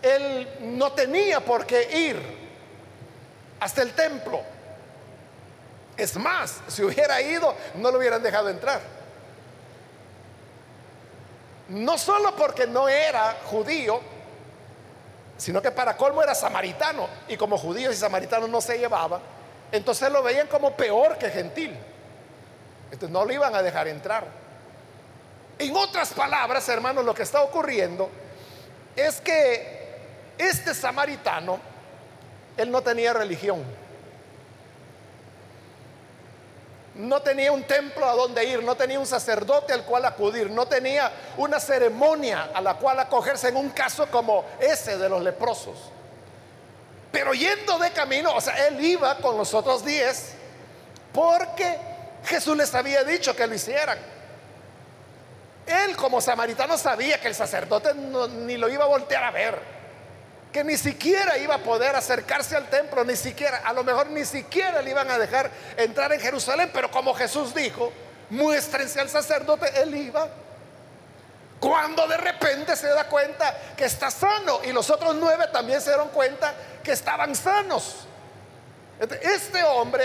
él 0.00 0.48
no 0.60 0.90
tenía 0.92 1.40
por 1.40 1.66
qué 1.66 1.98
ir 1.98 2.18
hasta 3.60 3.82
el 3.82 3.92
templo. 3.92 4.53
Es 5.96 6.16
más, 6.16 6.60
si 6.68 6.82
hubiera 6.82 7.20
ido, 7.20 7.54
no 7.76 7.90
lo 7.90 7.98
hubieran 7.98 8.22
dejado 8.22 8.48
entrar. 8.48 8.80
No 11.68 11.96
solo 11.96 12.34
porque 12.36 12.66
no 12.66 12.88
era 12.88 13.36
judío, 13.44 14.00
sino 15.36 15.62
que 15.62 15.70
para 15.70 15.96
colmo 15.96 16.22
era 16.22 16.34
samaritano. 16.34 17.08
Y 17.28 17.36
como 17.36 17.56
judíos 17.56 17.94
y 17.94 17.96
samaritanos 17.96 18.48
no 18.48 18.60
se 18.60 18.78
llevaban, 18.78 19.20
entonces 19.72 20.10
lo 20.10 20.22
veían 20.22 20.48
como 20.48 20.76
peor 20.76 21.16
que 21.18 21.30
gentil. 21.30 21.76
Entonces 22.90 23.10
no 23.10 23.24
lo 23.24 23.32
iban 23.32 23.54
a 23.54 23.62
dejar 23.62 23.88
entrar. 23.88 24.24
En 25.58 25.76
otras 25.76 26.12
palabras, 26.12 26.68
hermanos, 26.68 27.04
lo 27.04 27.14
que 27.14 27.22
está 27.22 27.42
ocurriendo 27.42 28.10
es 28.96 29.20
que 29.20 29.84
este 30.38 30.74
samaritano, 30.74 31.58
él 32.56 32.70
no 32.70 32.82
tenía 32.82 33.12
religión. 33.12 33.64
No 36.94 37.22
tenía 37.22 37.50
un 37.50 37.64
templo 37.64 38.08
a 38.08 38.14
donde 38.14 38.44
ir, 38.44 38.62
no 38.62 38.76
tenía 38.76 39.00
un 39.00 39.06
sacerdote 39.06 39.72
al 39.72 39.84
cual 39.84 40.04
acudir, 40.04 40.50
no 40.50 40.66
tenía 40.66 41.10
una 41.36 41.58
ceremonia 41.58 42.50
a 42.54 42.60
la 42.60 42.74
cual 42.74 43.00
acogerse 43.00 43.48
en 43.48 43.56
un 43.56 43.70
caso 43.70 44.06
como 44.08 44.44
ese 44.60 44.96
de 44.96 45.08
los 45.08 45.22
leprosos. 45.22 45.76
Pero 47.10 47.34
yendo 47.34 47.78
de 47.78 47.90
camino, 47.90 48.34
o 48.34 48.40
sea, 48.40 48.66
él 48.68 48.84
iba 48.84 49.16
con 49.18 49.36
los 49.36 49.54
otros 49.54 49.84
diez 49.84 50.34
porque 51.12 51.78
Jesús 52.24 52.56
les 52.56 52.74
había 52.74 53.02
dicho 53.04 53.34
que 53.34 53.46
lo 53.46 53.54
hicieran. 53.54 53.98
Él 55.66 55.96
como 55.96 56.20
samaritano 56.20 56.76
sabía 56.76 57.20
que 57.20 57.28
el 57.28 57.34
sacerdote 57.34 57.94
ni 57.94 58.56
lo 58.56 58.68
iba 58.68 58.84
a 58.84 58.88
voltear 58.88 59.24
a 59.24 59.30
ver 59.30 59.73
que 60.54 60.62
ni 60.62 60.76
siquiera 60.76 61.36
iba 61.36 61.56
a 61.56 61.58
poder 61.58 61.96
acercarse 61.96 62.54
al 62.54 62.70
templo, 62.70 63.04
ni 63.04 63.16
siquiera, 63.16 63.62
a 63.64 63.72
lo 63.72 63.82
mejor 63.82 64.06
ni 64.10 64.24
siquiera 64.24 64.80
le 64.82 64.90
iban 64.90 65.10
a 65.10 65.18
dejar 65.18 65.50
entrar 65.76 66.12
en 66.12 66.20
Jerusalén, 66.20 66.70
pero 66.72 66.92
como 66.92 67.12
Jesús 67.12 67.52
dijo, 67.52 67.92
muéstrense 68.30 69.00
al 69.00 69.10
sacerdote, 69.10 69.68
él 69.82 69.92
iba. 69.96 70.28
Cuando 71.58 72.06
de 72.06 72.16
repente 72.18 72.76
se 72.76 72.86
da 72.86 73.08
cuenta 73.08 73.52
que 73.76 73.86
está 73.86 74.12
sano 74.12 74.60
y 74.62 74.70
los 74.70 74.88
otros 74.90 75.16
nueve 75.16 75.46
también 75.52 75.80
se 75.80 75.90
dieron 75.90 76.10
cuenta 76.10 76.54
que 76.84 76.92
estaban 76.92 77.34
sanos. 77.34 78.06
Este 79.22 79.60
hombre, 79.64 80.04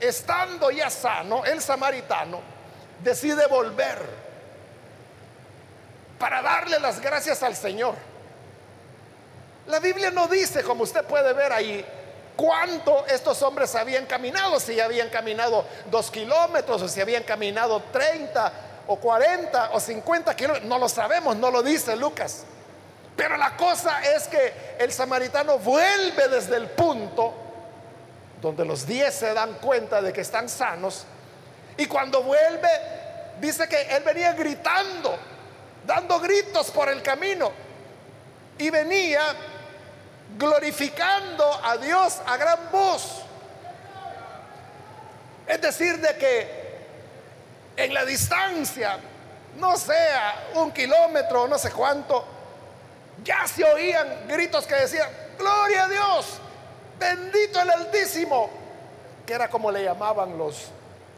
estando 0.00 0.70
ya 0.70 0.88
sano, 0.88 1.44
el 1.44 1.60
samaritano, 1.60 2.40
decide 3.02 3.46
volver 3.48 3.98
para 6.18 6.40
darle 6.40 6.80
las 6.80 7.00
gracias 7.00 7.42
al 7.42 7.54
Señor. 7.54 8.09
La 9.66 9.78
Biblia 9.78 10.10
no 10.10 10.26
dice, 10.26 10.62
como 10.62 10.84
usted 10.84 11.04
puede 11.04 11.32
ver 11.32 11.52
ahí, 11.52 11.84
cuánto 12.36 13.06
estos 13.06 13.42
hombres 13.42 13.74
habían 13.74 14.06
caminado, 14.06 14.58
si 14.58 14.80
habían 14.80 15.10
caminado 15.10 15.64
dos 15.90 16.10
kilómetros 16.10 16.82
o 16.82 16.88
si 16.88 17.00
habían 17.00 17.22
caminado 17.22 17.82
30 17.92 18.52
o 18.86 18.96
40 18.96 19.70
o 19.72 19.80
50 19.80 20.34
kilómetros, 20.34 20.68
no 20.68 20.78
lo 20.78 20.88
sabemos, 20.88 21.36
no 21.36 21.50
lo 21.50 21.62
dice 21.62 21.94
Lucas. 21.96 22.44
Pero 23.14 23.36
la 23.36 23.56
cosa 23.56 24.02
es 24.14 24.26
que 24.28 24.76
el 24.78 24.90
samaritano 24.92 25.58
vuelve 25.58 26.28
desde 26.28 26.56
el 26.56 26.68
punto 26.70 27.34
donde 28.40 28.64
los 28.64 28.86
diez 28.86 29.14
se 29.14 29.34
dan 29.34 29.54
cuenta 29.54 30.00
de 30.00 30.12
que 30.12 30.22
están 30.22 30.48
sanos 30.48 31.04
y 31.76 31.86
cuando 31.86 32.22
vuelve 32.22 32.68
dice 33.40 33.68
que 33.68 33.82
él 33.82 34.02
venía 34.02 34.32
gritando, 34.32 35.14
dando 35.86 36.18
gritos 36.20 36.70
por 36.70 36.88
el 36.88 37.02
camino 37.02 37.52
y 38.60 38.68
venía 38.68 39.34
glorificando 40.36 41.44
a 41.64 41.78
Dios 41.78 42.20
a 42.26 42.36
gran 42.36 42.70
voz. 42.70 43.22
Es 45.46 45.60
decir, 45.60 45.98
de 45.98 46.16
que 46.16 46.60
en 47.76 47.94
la 47.94 48.04
distancia, 48.04 48.98
no 49.56 49.76
sea 49.76 50.50
un 50.54 50.70
kilómetro 50.70 51.48
no 51.48 51.58
sé 51.58 51.72
cuánto, 51.72 52.24
ya 53.24 53.46
se 53.48 53.64
oían 53.64 54.28
gritos 54.28 54.66
que 54.66 54.74
decían, 54.74 55.08
gloria 55.38 55.84
a 55.84 55.88
Dios, 55.88 56.26
bendito 56.98 57.60
el 57.60 57.70
Altísimo, 57.70 58.50
que 59.26 59.32
era 59.32 59.48
como 59.48 59.72
le 59.72 59.82
llamaban 59.84 60.36
los 60.36 60.66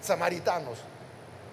samaritanos. 0.01 0.79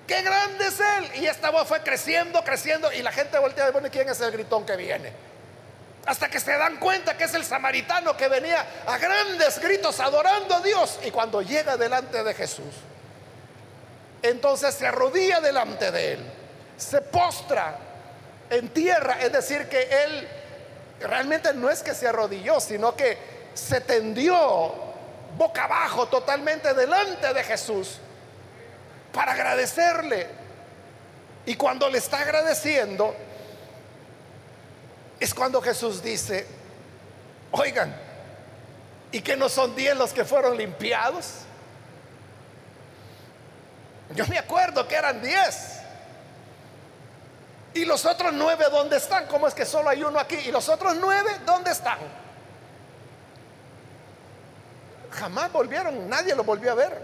Qué 0.07 0.21
grande 0.21 0.67
es 0.67 0.79
Él. 0.79 1.21
Y 1.21 1.25
esta 1.25 1.51
voz 1.51 1.67
fue 1.67 1.81
creciendo, 1.81 2.43
creciendo, 2.43 2.91
y 2.91 3.01
la 3.01 3.11
gente 3.11 3.37
voltea 3.37 3.69
y 3.69 3.71
pone, 3.71 3.89
¿quién 3.89 4.09
es 4.09 4.19
el 4.21 4.31
gritón 4.31 4.65
que 4.65 4.75
viene? 4.75 5.28
Hasta 6.05 6.29
que 6.29 6.39
se 6.39 6.57
dan 6.57 6.77
cuenta 6.77 7.15
que 7.17 7.25
es 7.25 7.33
el 7.33 7.45
samaritano 7.45 8.15
que 8.15 8.27
venía 8.27 8.65
a 8.87 8.97
grandes 8.97 9.59
gritos 9.59 9.99
adorando 9.99 10.55
a 10.55 10.61
Dios. 10.61 10.99
Y 11.05 11.11
cuando 11.11 11.41
llega 11.41 11.77
delante 11.77 12.23
de 12.23 12.33
Jesús, 12.33 12.73
entonces 14.21 14.75
se 14.75 14.87
arrodilla 14.87 15.39
delante 15.39 15.91
de 15.91 16.13
Él, 16.13 16.19
se 16.77 17.01
postra 17.01 17.77
en 18.49 18.69
tierra, 18.69 19.17
es 19.21 19.31
decir, 19.31 19.67
que 19.69 19.81
Él 19.81 20.27
realmente 21.01 21.53
no 21.53 21.69
es 21.69 21.81
que 21.83 21.93
se 21.93 22.07
arrodilló, 22.07 22.59
sino 22.59 22.95
que 22.95 23.17
se 23.53 23.81
tendió 23.81 24.89
boca 25.37 25.65
abajo 25.65 26.07
totalmente 26.07 26.73
delante 26.73 27.33
de 27.33 27.43
Jesús 27.43 27.99
para 29.13 29.33
agradecerle. 29.33 30.27
Y 31.45 31.55
cuando 31.55 31.89
le 31.89 31.97
está 31.97 32.19
agradeciendo, 32.19 33.15
es 35.19 35.33
cuando 35.33 35.61
Jesús 35.61 36.01
dice, 36.01 36.47
oigan, 37.51 37.95
¿y 39.11 39.21
que 39.21 39.35
no 39.35 39.49
son 39.49 39.75
diez 39.75 39.95
los 39.97 40.13
que 40.13 40.23
fueron 40.23 40.57
limpiados? 40.57 41.41
Yo 44.15 44.25
me 44.27 44.37
acuerdo 44.37 44.87
que 44.87 44.95
eran 44.95 45.21
diez. 45.21 45.79
¿Y 47.73 47.85
los 47.85 48.05
otros 48.05 48.33
nueve 48.33 48.65
dónde 48.71 48.97
están? 48.97 49.27
¿Cómo 49.27 49.47
es 49.47 49.53
que 49.53 49.65
solo 49.65 49.89
hay 49.89 50.03
uno 50.03 50.19
aquí? 50.19 50.35
¿Y 50.35 50.51
los 50.51 50.67
otros 50.69 50.95
nueve 50.95 51.29
dónde 51.45 51.71
están? 51.71 51.99
Jamás 55.11 55.51
volvieron, 55.51 56.09
nadie 56.09 56.33
lo 56.33 56.43
volvió 56.43 56.71
a 56.71 56.75
ver. 56.75 56.99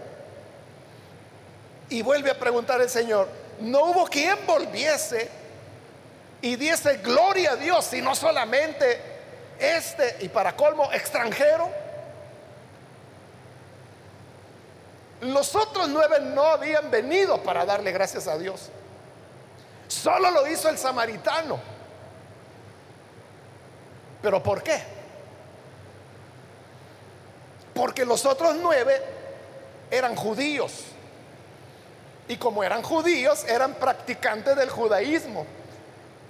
Y 1.88 2.02
vuelve 2.02 2.30
a 2.30 2.38
preguntar 2.38 2.80
el 2.80 2.88
Señor, 2.88 3.28
no 3.60 3.84
hubo 3.84 4.06
quien 4.06 4.44
volviese 4.46 5.30
y 6.46 6.54
diese 6.54 6.98
gloria 6.98 7.52
a 7.52 7.56
Dios, 7.56 7.86
sino 7.86 8.14
solamente 8.14 9.00
este, 9.58 10.18
y 10.20 10.28
para 10.28 10.54
colmo, 10.54 10.92
extranjero. 10.92 11.68
Los 15.22 15.56
otros 15.56 15.88
nueve 15.88 16.20
no 16.20 16.44
habían 16.44 16.88
venido 16.88 17.42
para 17.42 17.64
darle 17.64 17.90
gracias 17.90 18.28
a 18.28 18.38
Dios. 18.38 18.70
Solo 19.88 20.30
lo 20.30 20.46
hizo 20.46 20.68
el 20.68 20.78
samaritano. 20.78 21.58
¿Pero 24.22 24.40
por 24.40 24.62
qué? 24.62 24.80
Porque 27.74 28.04
los 28.04 28.24
otros 28.24 28.54
nueve 28.54 29.02
eran 29.90 30.14
judíos. 30.14 30.84
Y 32.28 32.36
como 32.36 32.62
eran 32.62 32.84
judíos, 32.84 33.44
eran 33.48 33.74
practicantes 33.74 34.54
del 34.54 34.70
judaísmo. 34.70 35.44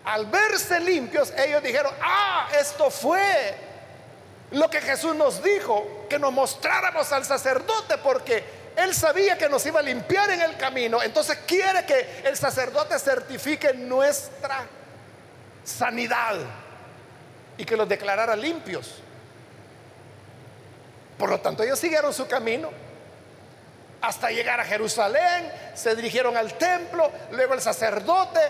Al 0.06 0.26
verse 0.26 0.78
limpios, 0.80 1.32
ellos 1.36 1.62
dijeron, 1.62 1.92
ah, 2.00 2.48
esto 2.58 2.90
fue 2.90 3.54
lo 4.52 4.70
que 4.70 4.80
Jesús 4.80 5.16
nos 5.16 5.42
dijo, 5.42 6.06
que 6.08 6.18
nos 6.18 6.32
mostráramos 6.32 7.10
al 7.12 7.24
sacerdote, 7.24 7.98
porque 7.98 8.44
él 8.76 8.94
sabía 8.94 9.36
que 9.36 9.48
nos 9.48 9.66
iba 9.66 9.80
a 9.80 9.82
limpiar 9.82 10.30
en 10.30 10.42
el 10.42 10.56
camino, 10.56 11.02
entonces 11.02 11.38
quiere 11.46 11.84
que 11.84 12.22
el 12.24 12.36
sacerdote 12.36 12.98
certifique 13.00 13.74
nuestra 13.74 14.64
sanidad 15.64 16.36
y 17.58 17.64
que 17.64 17.76
los 17.76 17.88
declarara 17.88 18.36
limpios. 18.36 19.02
Por 21.18 21.30
lo 21.30 21.40
tanto, 21.40 21.64
ellos 21.64 21.80
siguieron 21.80 22.14
su 22.14 22.28
camino 22.28 22.70
hasta 24.02 24.30
llegar 24.30 24.60
a 24.60 24.64
Jerusalén, 24.64 25.50
se 25.74 25.96
dirigieron 25.96 26.36
al 26.36 26.54
templo, 26.54 27.10
luego 27.32 27.54
el 27.54 27.60
sacerdote, 27.60 28.40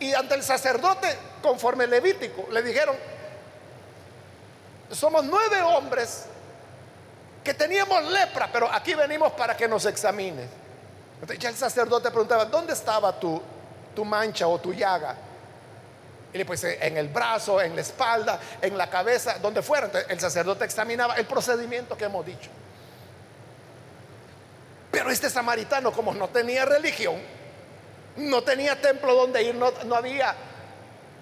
y 0.00 0.14
ante 0.14 0.34
el 0.34 0.42
sacerdote, 0.42 1.16
conforme 1.42 1.86
Levítico, 1.86 2.48
le 2.50 2.62
dijeron, 2.62 2.96
somos 4.90 5.24
nueve 5.24 5.62
hombres 5.62 6.24
que 7.44 7.54
teníamos 7.54 8.04
lepra, 8.04 8.50
pero 8.52 8.70
aquí 8.72 8.94
venimos 8.94 9.32
para 9.32 9.56
que 9.56 9.68
nos 9.68 9.84
examines. 9.86 10.48
Entonces 11.14 11.38
ya 11.38 11.50
el 11.50 11.56
sacerdote 11.56 12.10
preguntaba, 12.10 12.46
¿dónde 12.46 12.72
estaba 12.72 13.18
tu, 13.18 13.40
tu 13.94 14.04
mancha 14.04 14.46
o 14.48 14.58
tu 14.58 14.72
llaga? 14.72 15.16
Y 16.32 16.38
le 16.38 16.44
pues 16.44 16.64
en 16.64 16.96
el 16.96 17.08
brazo, 17.08 17.60
en 17.60 17.74
la 17.74 17.82
espalda, 17.82 18.40
en 18.62 18.78
la 18.78 18.88
cabeza, 18.88 19.38
donde 19.38 19.62
fuera. 19.62 19.86
Entonces, 19.86 20.10
el 20.10 20.20
sacerdote 20.20 20.64
examinaba 20.64 21.16
el 21.16 21.26
procedimiento 21.26 21.96
que 21.96 22.04
hemos 22.04 22.24
dicho. 22.24 22.50
Pero 24.90 25.10
este 25.10 25.28
samaritano, 25.28 25.92
como 25.92 26.14
no 26.14 26.28
tenía 26.28 26.64
religión, 26.64 27.16
no 28.16 28.42
tenía 28.42 28.80
templo 28.80 29.14
donde 29.14 29.42
ir, 29.42 29.54
no, 29.54 29.70
no 29.84 29.94
había 29.94 30.34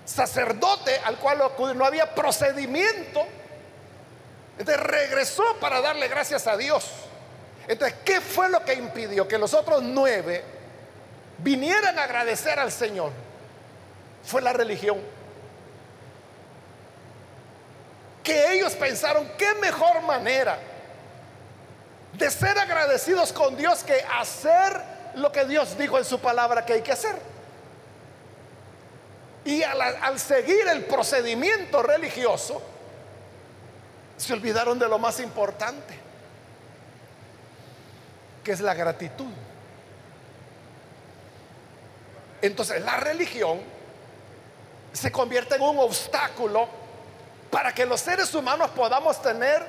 sacerdote 0.04 0.98
al 1.04 1.18
cual 1.18 1.42
acudir, 1.42 1.76
no 1.76 1.84
había 1.84 2.14
procedimiento 2.14 3.26
entonces 4.58 4.84
regresó 4.84 5.44
para 5.60 5.80
darle 5.80 6.08
gracias 6.08 6.46
a 6.46 6.56
Dios. 6.56 6.90
Entonces, 7.68 7.96
¿qué 8.04 8.20
fue 8.20 8.48
lo 8.48 8.64
que 8.64 8.74
impidió 8.74 9.28
que 9.28 9.38
los 9.38 9.54
otros 9.54 9.82
nueve 9.82 10.42
vinieran 11.38 11.98
a 11.98 12.04
agradecer 12.04 12.58
al 12.58 12.72
Señor? 12.72 13.12
Fue 14.24 14.42
la 14.42 14.52
religión. 14.52 14.98
Que 18.24 18.54
ellos 18.54 18.74
pensaron, 18.74 19.30
qué 19.38 19.54
mejor 19.54 20.02
manera 20.02 20.58
de 22.14 22.30
ser 22.30 22.58
agradecidos 22.58 23.32
con 23.32 23.56
Dios 23.56 23.84
que 23.84 24.04
hacer 24.18 24.82
lo 25.18 25.32
que 25.32 25.44
Dios 25.44 25.76
dijo 25.76 25.98
en 25.98 26.04
su 26.04 26.20
palabra 26.20 26.64
que 26.64 26.74
hay 26.74 26.82
que 26.82 26.92
hacer. 26.92 27.16
Y 29.44 29.62
al, 29.62 29.80
al 29.80 30.18
seguir 30.18 30.66
el 30.68 30.84
procedimiento 30.84 31.82
religioso, 31.82 32.60
se 34.16 34.32
olvidaron 34.32 34.78
de 34.78 34.88
lo 34.88 34.98
más 34.98 35.20
importante, 35.20 35.94
que 38.44 38.52
es 38.52 38.60
la 38.60 38.74
gratitud. 38.74 39.32
Entonces 42.42 42.82
la 42.82 42.96
religión 42.96 43.60
se 44.92 45.10
convierte 45.10 45.56
en 45.56 45.62
un 45.62 45.78
obstáculo 45.78 46.68
para 47.50 47.72
que 47.72 47.86
los 47.86 48.00
seres 48.00 48.34
humanos 48.34 48.70
podamos 48.70 49.20
tener 49.22 49.64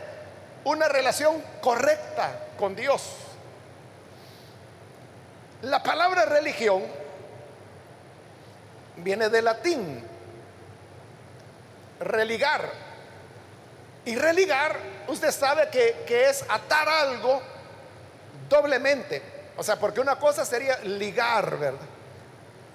una 0.64 0.88
relación 0.88 1.42
correcta 1.62 2.48
con 2.58 2.76
Dios. 2.76 3.02
La 5.62 5.84
palabra 5.84 6.26
religión 6.26 6.84
viene 8.98 9.30
del 9.30 9.46
latín, 9.46 10.04
religar, 12.00 12.70
y 14.06 14.16
religar, 14.16 14.78
usted 15.08 15.32
sabe 15.32 15.70
que, 15.70 16.30
es 16.30 16.44
atar 16.50 16.88
algo 16.88 17.42
doblemente. 18.50 19.22
O 19.58 19.64
sea, 19.64 19.76
porque 19.76 20.00
una 20.00 20.18
cosa 20.18 20.46
sería 20.46 20.80
ligar, 20.80 21.58
¿verdad? 21.58 21.80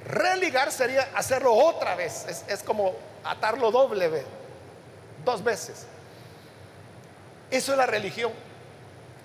Religar 0.06 0.70
sería 0.70 1.08
hacerlo 1.14 1.54
otra 1.54 1.94
vez. 1.94 2.44
Es, 2.46 2.62
como 2.62 2.94
atarlo 3.24 3.70
doble, 3.70 4.22
dos 5.24 5.42
veces. 5.42 5.86
Eso 7.50 7.72
es 7.72 7.78
la 7.78 7.86
religión. 7.86 8.30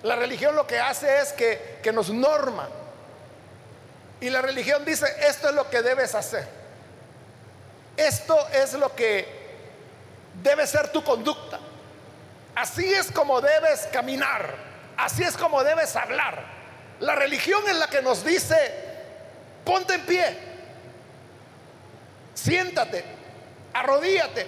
La 0.02 0.16
religión 0.16 0.56
lo 0.56 0.66
que 0.66 0.80
hace 0.80 1.18
es 1.20 1.32
que, 1.34 1.78
que 1.82 1.92
nos 1.92 2.08
norma. 2.10 2.68
Y 4.20 4.30
la 4.30 4.42
religión 4.42 4.84
dice, 4.84 5.06
esto 5.20 5.48
es 5.48 5.54
lo 5.54 5.68
que 5.70 5.82
debes 5.82 6.14
hacer. 6.14 6.46
Esto 7.96 8.36
es 8.52 8.74
lo 8.74 8.94
que 8.94 9.26
debe 10.42 10.66
ser 10.66 10.88
tu 10.88 11.02
conducta. 11.02 11.58
Así 12.54 12.92
es 12.92 13.10
como 13.10 13.40
debes 13.40 13.88
caminar, 13.92 14.54
así 14.96 15.22
es 15.22 15.36
como 15.36 15.62
debes 15.64 15.96
hablar. 15.96 16.44
La 17.00 17.14
religión 17.14 17.62
es 17.68 17.76
la 17.76 17.88
que 17.88 18.02
nos 18.02 18.24
dice, 18.24 18.56
ponte 19.64 19.94
en 19.94 20.04
pie, 20.04 20.38
siéntate, 22.34 23.04
arrodíate, 23.72 24.46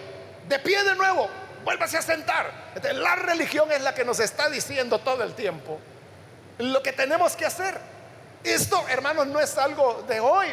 de 0.49 0.59
pie 0.59 0.83
de 0.85 0.95
nuevo, 0.95 1.29
vuélvase 1.65 1.97
a 1.97 2.03
sentar. 2.03 2.51
la 2.95 3.17
religión 3.17 3.71
es 3.73 3.81
la 3.81 3.95
que 3.95 4.05
nos 4.05 4.21
está 4.21 4.51
diciendo 4.51 4.99
todo 4.99 5.23
el 5.23 5.35
tiempo 5.35 5.79
lo 6.59 6.83
que 6.83 6.93
tenemos 6.93 7.37
que 7.37 7.47
hacer. 7.47 7.79
Esto, 8.45 8.85
hermanos, 8.89 9.27
no 9.27 9.41
es 9.41 9.57
algo 9.57 10.05
de 10.09 10.21
hoy. 10.21 10.49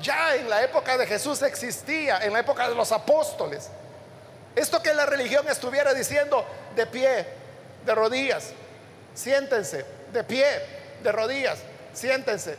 Ya 0.00 0.36
en 0.36 0.48
la 0.48 0.62
época 0.62 0.96
de 0.96 1.06
Jesús 1.06 1.42
existía, 1.42 2.24
en 2.24 2.32
la 2.32 2.40
época 2.40 2.68
de 2.68 2.74
los 2.74 2.92
apóstoles. 2.92 3.68
Esto 4.54 4.82
que 4.82 4.92
la 4.94 5.06
religión 5.06 5.46
estuviera 5.48 5.94
diciendo 5.94 6.44
de 6.74 6.86
pie, 6.86 7.26
de 7.84 7.94
rodillas, 7.94 8.50
siéntense, 9.14 9.84
de 10.12 10.24
pie, 10.24 10.46
de 11.02 11.12
rodillas, 11.12 11.58
siéntense. 11.92 12.56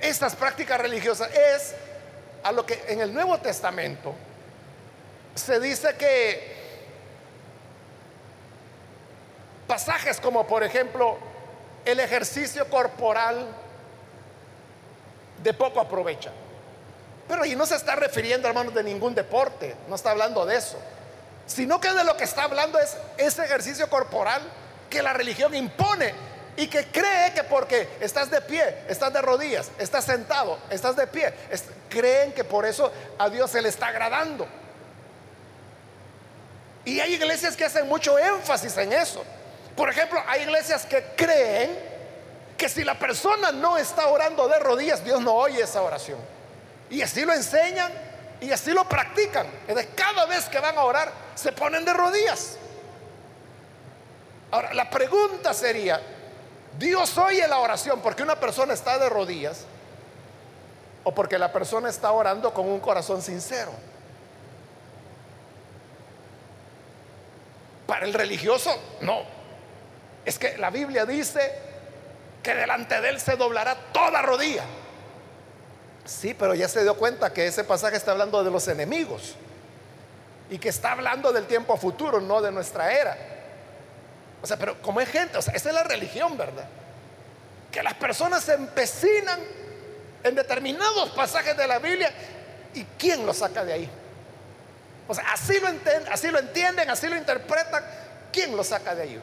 Estas 0.00 0.36
prácticas 0.36 0.80
religiosas 0.80 1.30
es 1.34 1.74
a 2.42 2.52
lo 2.52 2.64
que 2.64 2.82
en 2.88 3.00
el 3.00 3.12
Nuevo 3.12 3.38
Testamento 3.38 4.14
se 5.34 5.60
dice 5.60 5.94
que 5.96 6.56
pasajes 9.66 10.20
como 10.20 10.46
por 10.46 10.62
ejemplo 10.62 11.18
el 11.84 12.00
ejercicio 12.00 12.68
corporal 12.68 13.46
de 15.42 15.54
poco 15.54 15.80
aprovecha. 15.80 16.30
Pero 17.26 17.42
ahí 17.42 17.54
no 17.54 17.66
se 17.66 17.76
está 17.76 17.94
refiriendo, 17.94 18.48
hermanos, 18.48 18.74
de 18.74 18.82
ningún 18.82 19.14
deporte, 19.14 19.76
no 19.88 19.94
está 19.94 20.10
hablando 20.10 20.46
de 20.46 20.56
eso, 20.56 20.78
sino 21.46 21.80
que 21.80 21.92
de 21.92 22.04
lo 22.04 22.16
que 22.16 22.24
está 22.24 22.44
hablando 22.44 22.78
es 22.78 22.96
ese 23.18 23.44
ejercicio 23.44 23.88
corporal 23.90 24.42
que 24.88 25.02
la 25.02 25.12
religión 25.12 25.54
impone 25.54 26.14
y 26.56 26.66
que 26.66 26.86
cree 26.86 27.32
que 27.34 27.44
porque 27.44 27.88
estás 28.00 28.30
de 28.30 28.40
pie, 28.40 28.78
estás 28.88 29.12
de 29.12 29.22
rodillas, 29.22 29.70
estás 29.78 30.04
sentado, 30.04 30.58
estás 30.70 30.96
de 30.96 31.06
pie, 31.06 31.32
creen 31.88 32.32
que 32.32 32.44
por 32.44 32.66
eso 32.66 32.90
a 33.18 33.28
Dios 33.28 33.50
se 33.50 33.62
le 33.62 33.68
está 33.68 33.88
agradando. 33.88 34.48
Y 36.84 37.00
hay 37.00 37.14
iglesias 37.14 37.54
que 37.54 37.64
hacen 37.64 37.86
mucho 37.86 38.18
énfasis 38.18 38.76
en 38.78 38.92
eso. 38.92 39.22
Por 39.76 39.90
ejemplo, 39.90 40.20
hay 40.26 40.42
iglesias 40.42 40.86
que 40.86 41.04
creen 41.14 41.87
que 42.58 42.68
si 42.68 42.82
la 42.82 42.98
persona 42.98 43.52
no 43.52 43.78
está 43.78 44.08
orando 44.08 44.48
de 44.48 44.58
rodillas, 44.58 45.04
Dios 45.04 45.20
no 45.20 45.32
oye 45.32 45.62
esa 45.62 45.80
oración. 45.80 46.18
Y 46.90 47.00
así 47.00 47.24
lo 47.24 47.32
enseñan 47.32 47.92
y 48.40 48.50
así 48.50 48.72
lo 48.72 48.86
practican. 48.88 49.46
Entonces, 49.68 49.88
cada 49.94 50.26
vez 50.26 50.46
que 50.46 50.58
van 50.58 50.76
a 50.76 50.82
orar, 50.82 51.12
se 51.36 51.52
ponen 51.52 51.84
de 51.84 51.92
rodillas. 51.92 52.56
Ahora, 54.50 54.74
la 54.74 54.90
pregunta 54.90 55.54
sería, 55.54 56.02
¿Dios 56.76 57.16
oye 57.16 57.46
la 57.46 57.60
oración 57.60 58.00
porque 58.02 58.24
una 58.24 58.40
persona 58.40 58.74
está 58.74 58.98
de 58.98 59.08
rodillas 59.08 59.64
o 61.04 61.14
porque 61.14 61.38
la 61.38 61.52
persona 61.52 61.88
está 61.88 62.10
orando 62.10 62.52
con 62.52 62.66
un 62.66 62.80
corazón 62.80 63.22
sincero? 63.22 63.70
Para 67.86 68.04
el 68.04 68.12
religioso, 68.12 68.76
no. 69.00 69.22
Es 70.24 70.40
que 70.40 70.58
la 70.58 70.70
Biblia 70.70 71.06
dice 71.06 71.67
que 72.48 72.54
delante 72.54 72.98
de 73.02 73.10
él 73.10 73.20
se 73.20 73.36
doblará 73.36 73.74
toda 73.92 74.22
rodilla. 74.22 74.64
Sí, 76.06 76.32
pero 76.32 76.54
ya 76.54 76.66
se 76.66 76.82
dio 76.82 76.96
cuenta 76.96 77.30
que 77.30 77.46
ese 77.46 77.62
pasaje 77.62 77.98
está 77.98 78.12
hablando 78.12 78.42
de 78.42 78.50
los 78.50 78.66
enemigos 78.68 79.34
y 80.48 80.56
que 80.56 80.70
está 80.70 80.92
hablando 80.92 81.30
del 81.30 81.44
tiempo 81.44 81.76
futuro, 81.76 82.22
no 82.22 82.40
de 82.40 82.50
nuestra 82.50 82.90
era. 82.90 83.18
O 84.40 84.46
sea, 84.46 84.56
pero 84.56 84.80
como 84.80 84.98
es 85.02 85.10
gente, 85.10 85.38
esa 85.38 85.52
es 85.52 85.64
la 85.66 85.82
religión, 85.82 86.38
¿verdad? 86.38 86.64
Que 87.70 87.82
las 87.82 87.92
personas 87.92 88.44
se 88.44 88.54
empecinan 88.54 89.40
en 90.24 90.34
determinados 90.34 91.10
pasajes 91.10 91.54
de 91.54 91.66
la 91.66 91.78
Biblia 91.78 92.10
y 92.72 92.82
¿quién 92.98 93.26
lo 93.26 93.34
saca 93.34 93.62
de 93.62 93.74
ahí? 93.74 93.90
O 95.06 95.14
sea, 95.14 95.34
así 95.34 95.60
lo, 95.60 95.68
entienden, 95.68 96.10
así 96.10 96.30
lo 96.30 96.38
entienden, 96.38 96.88
así 96.88 97.08
lo 97.08 97.16
interpretan, 97.16 97.84
¿quién 98.32 98.56
lo 98.56 98.64
saca 98.64 98.94
de 98.94 99.02
ahí? 99.02 99.20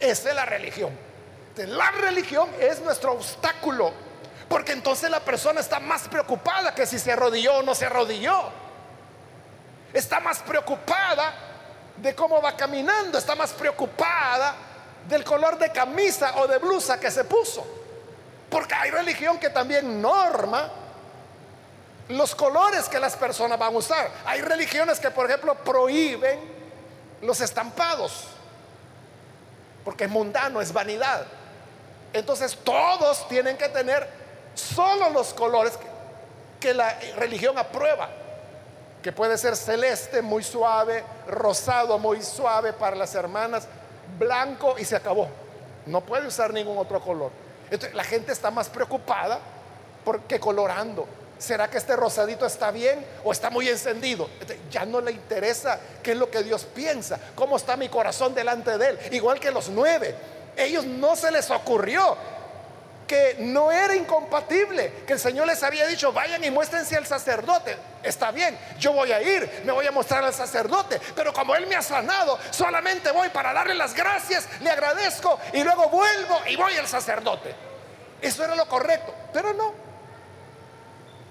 Esa 0.00 0.30
es 0.30 0.34
la 0.34 0.44
religión. 0.44 1.13
La 1.56 1.90
religión 1.92 2.48
es 2.58 2.80
nuestro 2.80 3.12
obstáculo, 3.12 3.92
porque 4.48 4.72
entonces 4.72 5.08
la 5.08 5.20
persona 5.20 5.60
está 5.60 5.78
más 5.78 6.08
preocupada 6.08 6.74
que 6.74 6.84
si 6.84 6.98
se 6.98 7.12
arrodilló 7.12 7.58
o 7.58 7.62
no 7.62 7.74
se 7.74 7.86
arrodilló. 7.86 8.50
Está 9.92 10.18
más 10.18 10.40
preocupada 10.40 11.32
de 11.96 12.14
cómo 12.14 12.42
va 12.42 12.56
caminando, 12.56 13.18
está 13.18 13.36
más 13.36 13.52
preocupada 13.52 14.56
del 15.08 15.22
color 15.22 15.56
de 15.58 15.70
camisa 15.70 16.34
o 16.38 16.48
de 16.48 16.58
blusa 16.58 16.98
que 16.98 17.10
se 17.10 17.22
puso. 17.24 17.64
Porque 18.50 18.74
hay 18.74 18.90
religión 18.90 19.38
que 19.38 19.50
también 19.50 20.02
norma 20.02 20.70
los 22.08 22.34
colores 22.34 22.88
que 22.88 22.98
las 22.98 23.16
personas 23.16 23.58
van 23.58 23.72
a 23.72 23.78
usar. 23.78 24.10
Hay 24.26 24.40
religiones 24.42 24.98
que, 24.98 25.10
por 25.10 25.26
ejemplo, 25.26 25.54
prohíben 25.54 26.40
los 27.22 27.40
estampados, 27.40 28.24
porque 29.84 30.04
es 30.04 30.10
mundano, 30.10 30.60
es 30.60 30.72
vanidad. 30.72 31.26
Entonces 32.14 32.56
todos 32.62 33.28
tienen 33.28 33.58
que 33.58 33.68
tener 33.68 34.08
solo 34.54 35.10
los 35.10 35.34
colores 35.34 35.74
que, 36.60 36.72
la 36.72 36.98
religión 37.16 37.58
aprueba 37.58 38.08
que 39.02 39.12
puede 39.12 39.36
ser 39.36 39.54
celeste, 39.54 40.22
muy 40.22 40.42
suave, 40.42 41.04
rosado, 41.26 41.98
muy 41.98 42.22
suave 42.22 42.72
para 42.72 42.96
las 42.96 43.14
hermanas, 43.14 43.66
blanco 44.18 44.76
y 44.78 44.84
se 44.86 44.96
acabó. 44.96 45.28
No 45.84 46.00
puede 46.00 46.26
usar 46.26 46.54
ningún 46.54 46.78
otro 46.78 47.00
color. 47.00 47.30
Entonces, 47.64 47.94
la 47.94 48.04
gente 48.04 48.32
está 48.32 48.50
más 48.50 48.70
preocupada 48.70 49.40
porque 50.04 50.40
colorando. 50.40 51.06
¿Será 51.36 51.68
que 51.68 51.76
este 51.76 51.96
rosadito 51.96 52.46
está 52.46 52.70
bien 52.70 53.04
o 53.24 53.32
está 53.32 53.50
muy 53.50 53.68
encendido? 53.68 54.30
ya 54.70 54.86
no 54.86 55.00
le 55.00 55.10
interesa 55.10 55.78
qué 56.02 56.12
es 56.12 56.16
lo 56.16 56.30
que 56.30 56.42
Dios 56.42 56.64
piensa, 56.64 57.18
cómo 57.34 57.56
está 57.56 57.76
mi 57.76 57.88
corazón 57.90 58.34
delante 58.34 58.78
de 58.78 58.90
Él. 58.90 58.98
Igual 59.10 59.38
que 59.38 59.50
los 59.50 59.68
nueve, 59.68 60.14
ellos 60.56 60.84
no 60.84 61.16
se 61.16 61.30
les 61.30 61.50
ocurrió 61.50 62.16
que 63.06 63.36
no 63.38 63.70
era 63.70 63.94
incompatible, 63.94 65.04
que 65.06 65.14
el 65.14 65.20
Señor 65.20 65.46
les 65.46 65.62
había 65.62 65.86
dicho, 65.86 66.12
vayan 66.12 66.42
y 66.42 66.50
muéstrense 66.50 66.96
al 66.96 67.06
sacerdote. 67.06 67.76
Está 68.02 68.30
bien, 68.30 68.58
yo 68.78 68.92
voy 68.92 69.12
a 69.12 69.20
ir, 69.22 69.62
me 69.64 69.72
voy 69.72 69.86
a 69.86 69.92
mostrar 69.92 70.24
al 70.24 70.34
sacerdote, 70.34 71.00
pero 71.14 71.32
como 71.32 71.54
Él 71.54 71.66
me 71.66 71.76
ha 71.76 71.82
sanado, 71.82 72.38
solamente 72.50 73.10
voy 73.10 73.28
para 73.28 73.52
darle 73.52 73.74
las 73.74 73.94
gracias, 73.94 74.48
le 74.60 74.70
agradezco 74.70 75.38
y 75.52 75.62
luego 75.62 75.88
vuelvo 75.88 76.40
y 76.48 76.56
voy 76.56 76.76
al 76.76 76.86
sacerdote. 76.86 77.54
Eso 78.20 78.44
era 78.44 78.54
lo 78.54 78.66
correcto, 78.66 79.14
pero 79.32 79.52
no. 79.52 79.72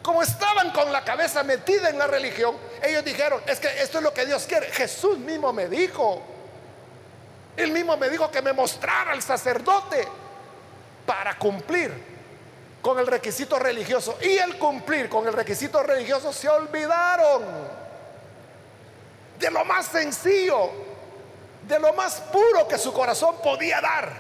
Como 0.04 0.22
estaban 0.22 0.72
con 0.72 0.92
la 0.92 1.04
cabeza 1.04 1.44
metida 1.44 1.90
en 1.90 1.98
la 1.98 2.08
religión, 2.08 2.58
ellos 2.84 3.06
dijeron, 3.06 3.42
es 3.48 3.60
que 3.60 3.82
esto 3.82 4.00
es 4.00 4.04
lo 4.04 4.14
que 4.14 4.26
Dios 4.26 4.46
quiere. 4.46 4.68
Jesús 4.68 5.18
mismo 5.18 5.54
me 5.54 5.70
dijo, 5.70 6.22
Él 7.56 7.72
mismo 7.72 7.96
me 7.98 8.10
dijo 8.10 8.32
que 8.32 8.42
me 8.42 8.54
mostrara 8.54 9.12
al 9.12 9.22
sacerdote 9.22 10.08
para 11.06 11.38
cumplir 11.38 12.14
con 12.82 13.00
el 13.00 13.08
requisito 13.08 13.60
religioso 13.60 14.18
y 14.22 14.38
el 14.38 14.58
cumplir 14.58 15.08
con 15.08 15.28
el 15.28 15.34
requisito 15.34 15.82
religioso 15.84 16.34
se 16.34 16.50
olvidaron 16.50 17.44
de 19.40 19.52
lo 19.52 19.64
más 19.66 19.88
sencillo, 19.88 20.72
de 21.68 21.80
lo 21.80 21.94
más 21.94 22.22
puro 22.22 22.68
que 22.68 22.78
su 22.78 22.92
corazón 22.94 23.36
podía 23.44 23.82
dar. 23.82 24.12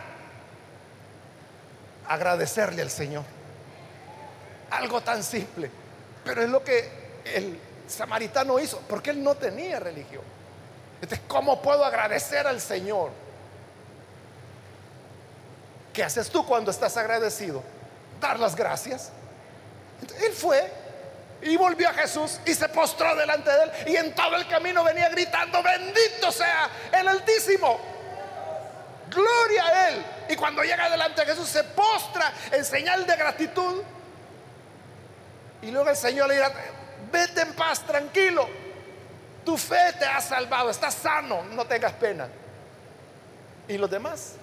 Agradecerle 2.08 2.82
al 2.82 2.90
Señor. 2.92 3.24
Algo 4.72 5.02
tan 5.02 5.24
simple, 5.24 5.70
pero 6.24 6.42
es 6.42 6.50
lo 6.50 6.64
que 6.64 7.22
el 7.26 7.60
samaritano 7.88 8.60
hizo, 8.60 8.80
porque 8.90 9.12
él 9.12 9.24
no 9.24 9.36
tenía 9.36 9.80
religión. 9.80 10.24
Entonces, 11.02 11.22
¿cómo 11.28 11.62
puedo 11.62 11.84
agradecer 11.84 12.48
al 12.48 12.62
Señor? 12.62 13.23
¿Qué 15.94 16.04
haces 16.04 16.30
tú 16.30 16.46
cuando 16.46 16.72
estás 16.72 16.98
agradecido? 16.98 17.64
Dar 18.20 18.40
las 18.40 18.56
gracias. 18.56 19.12
él 20.20 20.34
fue 20.34 20.72
y 21.44 21.56
volvió 21.58 21.90
a 21.90 21.94
Jesús 21.94 22.40
y 22.46 22.54
se 22.54 22.68
postró 22.70 23.16
delante 23.16 23.52
de 23.52 23.64
él 23.64 23.72
y 23.88 23.96
en 23.96 24.16
todo 24.16 24.36
el 24.36 24.48
camino 24.48 24.84
venía 24.84 25.10
gritando, 25.10 25.62
bendito 25.62 26.32
sea 26.32 26.70
el 26.92 27.08
Altísimo. 27.08 27.80
Gloria 29.10 29.66
a 29.66 29.90
él. 29.90 30.06
Y 30.30 30.36
cuando 30.36 30.64
llega 30.64 30.90
delante 30.90 31.22
de 31.22 31.28
Jesús 31.28 31.48
se 31.48 31.64
postra 31.64 32.34
en 32.52 32.66
señal 32.66 33.06
de 33.06 33.16
gratitud. 33.16 33.84
Y 35.62 35.72
luego 35.72 35.90
el 35.90 35.96
Señor 35.96 36.28
le 36.28 36.36
dirá, 36.36 36.52
vete 37.12 37.42
en 37.42 37.54
paz, 37.54 37.82
tranquilo. 37.86 38.50
Tu 39.46 39.58
fe 39.58 39.94
te 40.00 40.06
ha 40.06 40.20
salvado, 40.20 40.70
estás 40.70 40.96
sano, 40.96 41.44
no 41.44 41.66
tengas 41.66 41.94
pena. 41.94 42.28
¿Y 43.68 43.78
los 43.78 43.90
demás? 43.90 44.36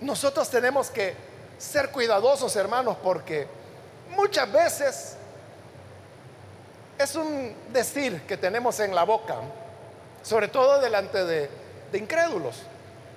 Nosotros 0.00 0.48
tenemos 0.48 0.90
que 0.90 1.14
ser 1.58 1.90
cuidadosos, 1.90 2.56
hermanos, 2.56 2.96
porque 3.02 3.46
muchas 4.10 4.50
veces 4.50 5.16
es 6.98 7.14
un 7.16 7.54
decir 7.72 8.22
que 8.22 8.36
tenemos 8.36 8.78
en 8.80 8.94
la 8.94 9.04
boca, 9.04 9.36
sobre 10.22 10.48
todo 10.48 10.80
delante 10.80 11.24
de, 11.24 11.50
incrédulos, 11.92 12.56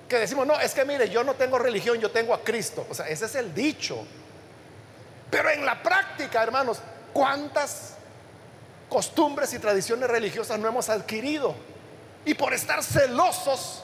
que 0.08 0.18
decimos, 0.18 0.46
no, 0.46 0.58
es 0.60 0.74
que 0.74 0.84
mire, 0.84 1.08
yo 1.08 1.24
no 1.24 1.34
tengo 1.34 1.58
religión, 1.58 1.98
yo 1.98 2.10
tengo 2.10 2.34
a 2.34 2.40
Cristo. 2.40 2.86
O 2.90 2.94
sea, 2.94 3.08
ese 3.08 3.26
es 3.26 3.34
el 3.34 3.54
dicho. 3.54 4.04
Pero 5.30 5.50
en 5.50 5.64
la 5.64 5.82
práctica, 5.82 6.42
hermanos, 6.42 6.78
¿cuántas 7.12 7.94
costumbres 8.88 9.52
y 9.54 9.58
tradiciones 9.58 10.08
religiosas 10.08 10.58
no 10.58 10.68
hemos 10.68 10.88
adquirido? 10.88 11.54
Y 12.26 12.34
por 12.34 12.52
estar 12.52 12.82
celosos 12.82 13.83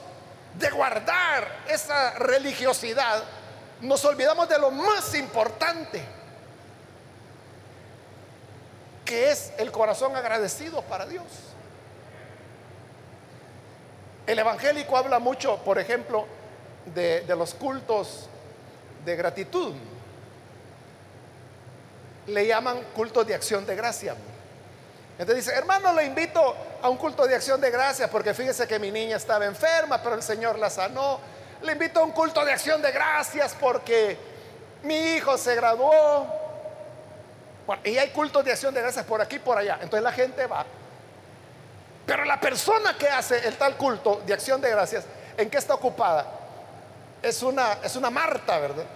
de 0.58 0.70
guardar 0.70 1.64
esa 1.68 2.12
religiosidad, 2.18 3.22
nos 3.80 4.04
olvidamos 4.04 4.48
de 4.48 4.58
lo 4.58 4.70
más 4.70 5.14
importante, 5.14 6.02
que 9.04 9.30
es 9.30 9.52
el 9.58 9.72
corazón 9.72 10.14
agradecido 10.16 10.82
para 10.82 11.06
Dios. 11.06 11.24
El 14.26 14.38
evangélico 14.38 14.96
habla 14.96 15.18
mucho, 15.18 15.56
por 15.64 15.78
ejemplo, 15.78 16.26
de, 16.94 17.24
los 17.36 17.54
cultos 17.54 18.28
de 19.04 19.16
gratitud. 19.16 19.74
Le 22.26 22.46
llaman 22.46 22.80
culto 22.94 23.24
de 23.24 23.34
acción 23.34 23.66
de 23.66 23.74
gracia. 23.74 24.14
Entonces 25.20 25.44
dice, 25.44 25.58
hermano, 25.58 25.92
le 25.92 26.04
invito 26.06 26.56
a 26.80 26.88
un 26.88 26.96
culto 26.96 27.26
de 27.26 27.34
acción 27.34 27.60
de 27.60 27.70
gracias 27.70 28.08
porque 28.08 28.32
fíjese 28.32 28.66
que 28.66 28.78
mi 28.78 28.90
niña 28.90 29.18
estaba 29.18 29.44
enferma, 29.44 30.02
pero 30.02 30.14
el 30.14 30.22
Señor 30.22 30.58
la 30.58 30.70
sanó. 30.70 31.20
Le 31.60 31.72
invito 31.72 32.00
a 32.00 32.04
un 32.04 32.12
culto 32.12 32.42
de 32.42 32.52
acción 32.52 32.80
de 32.80 32.90
gracias 32.90 33.54
porque 33.60 34.16
mi 34.82 34.94
hijo 34.94 35.36
se 35.36 35.54
graduó. 35.54 36.26
y 37.84 37.98
hay 37.98 38.08
cultos 38.12 38.42
de 38.46 38.52
acción 38.52 38.72
de 38.72 38.80
gracias 38.80 39.04
por 39.04 39.20
aquí 39.20 39.36
y 39.36 39.40
por 39.40 39.58
allá. 39.58 39.74
Entonces 39.82 40.02
la 40.02 40.12
gente 40.12 40.46
va. 40.46 40.64
Pero 42.06 42.24
la 42.24 42.40
persona 42.40 42.96
que 42.96 43.06
hace 43.06 43.46
el 43.46 43.58
tal 43.58 43.76
culto 43.76 44.22
de 44.24 44.32
acción 44.32 44.58
de 44.58 44.70
gracias, 44.70 45.04
¿en 45.36 45.50
qué 45.50 45.58
está 45.58 45.74
ocupada? 45.74 46.24
Es 47.20 47.42
una, 47.42 47.74
es 47.84 47.94
una 47.94 48.08
Marta, 48.08 48.58
¿verdad? 48.58 48.86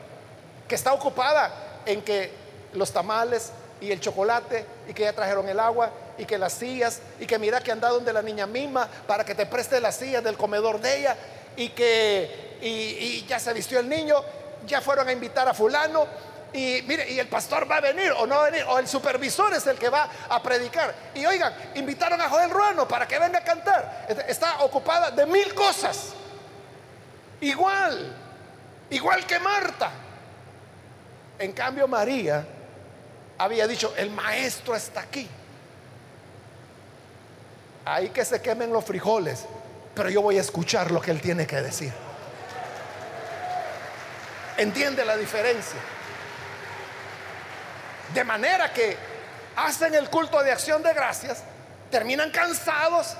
Que 0.67 0.75
está 0.75 0.95
ocupada 0.95 1.53
en 1.85 2.01
que 2.01 2.33
los 2.73 2.91
tamales 2.91 3.53
y 3.81 3.91
el 3.91 4.01
chocolate 4.01 4.65
y 4.89 4.95
que 4.95 5.03
ya 5.03 5.13
trajeron 5.13 5.49
el 5.49 5.61
agua 5.61 5.91
y 6.17 6.25
que 6.25 6.39
las 6.39 6.53
sillas 6.53 7.01
y 7.19 7.27
que 7.27 7.39
mira 7.39 7.61
que 7.61 7.73
anda 7.73 7.89
donde 7.89 8.13
la 8.13 8.23
niña 8.23 8.47
misma 8.47 8.89
para 9.07 9.25
que 9.25 9.35
te 9.35 9.47
preste 9.47 9.81
las 9.81 9.97
sillas 9.97 10.23
del 10.23 10.37
comedor 10.37 10.81
de 10.81 10.99
ella 10.99 11.17
y 11.57 11.71
que 11.71 12.59
y, 12.63 13.25
ya 13.27 13.39
se 13.39 13.53
vistió 13.53 13.81
el 13.81 13.89
niño, 13.89 14.17
ya 14.67 14.81
fueron 14.81 15.09
a 15.09 15.13
invitar 15.13 15.47
a 15.49 15.55
fulano 15.55 16.07
y 16.53 16.83
mire, 16.87 17.11
y 17.11 17.19
el 17.19 17.27
pastor 17.27 17.71
va 17.71 17.77
a 17.77 17.81
venir 17.81 18.13
o 18.13 18.27
no 18.27 18.37
va 18.37 18.47
a 18.47 18.51
venir, 18.51 18.65
o 18.69 18.79
el 18.79 18.87
supervisor 18.87 19.53
es 19.53 19.67
el 19.67 19.77
que 19.77 19.89
va 19.89 20.09
a 20.29 20.41
predicar. 20.41 20.95
Y 21.15 21.27
oigan, 21.27 21.53
invitaron 21.75 22.21
a 22.21 22.29
Joel 22.29 22.49
Ruano 22.49 22.87
para 22.87 23.09
que 23.09 23.19
venga 23.19 23.41
a 23.41 23.45
cantar. 23.45 24.07
Está 24.29 24.63
ocupada 24.63 25.11
de 25.11 25.27
mil 25.27 25.53
cosas. 25.53 26.13
Igual, 27.41 28.17
igual 28.89 29.27
que 29.27 29.39
Marta. 29.41 29.91
En 31.41 31.53
cambio, 31.53 31.89
María 31.89 32.47
había 33.39 33.67
dicho, 33.67 33.95
el 33.97 34.11
maestro 34.11 34.75
está 34.75 35.01
aquí. 35.01 35.29
Ahí 37.85 38.11
que 38.11 38.25
se 38.25 38.41
quemen 38.41 38.73
los 38.73 38.85
frijoles, 38.85 39.45
pero 39.95 40.09
yo 40.09 40.23
voy 40.23 40.39
a 40.39 40.41
escuchar 40.41 40.91
lo 40.91 41.01
que 41.01 41.11
él 41.11 41.21
tiene 41.21 41.47
que 41.47 41.61
decir. 41.61 41.93
¿Entiende 44.57 45.05
la 45.05 45.17
diferencia? 45.17 45.79
De 48.15 48.25
manera 48.25 48.73
que 48.73 48.97
hacen 49.57 49.95
el 49.95 50.09
culto 50.09 50.43
de 50.43 50.53
acción 50.53 50.83
de 50.83 50.95
gracias, 50.95 51.43
terminan 51.91 52.31
cansados 52.31 53.17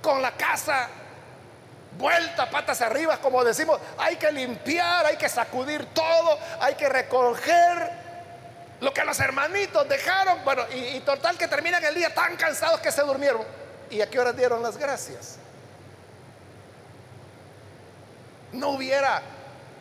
con 0.00 0.22
la 0.22 0.32
casa 0.32 0.88
vuelta 1.98 2.48
patas 2.48 2.80
arriba, 2.80 3.18
como 3.18 3.44
decimos, 3.44 3.78
hay 3.98 4.16
que 4.16 4.32
limpiar, 4.32 5.06
hay 5.06 5.16
que 5.16 5.28
sacudir 5.28 5.86
todo, 5.86 6.38
hay 6.60 6.74
que 6.74 6.88
recoger 6.88 8.01
lo 8.82 8.92
que 8.92 9.04
los 9.04 9.18
hermanitos 9.20 9.88
dejaron. 9.88 10.44
Bueno, 10.44 10.64
y, 10.74 10.98
total 11.00 11.38
que 11.38 11.46
terminan 11.46 11.82
el 11.84 11.94
día 11.94 12.12
tan 12.12 12.36
cansados 12.36 12.80
que 12.80 12.90
se 12.90 13.00
durmieron. 13.02 13.42
¿Y 13.88 14.00
a 14.00 14.10
qué 14.10 14.18
hora 14.18 14.32
dieron 14.32 14.60
las 14.60 14.76
gracias? 14.76 15.38
No 18.52 18.70
hubiera 18.70 19.22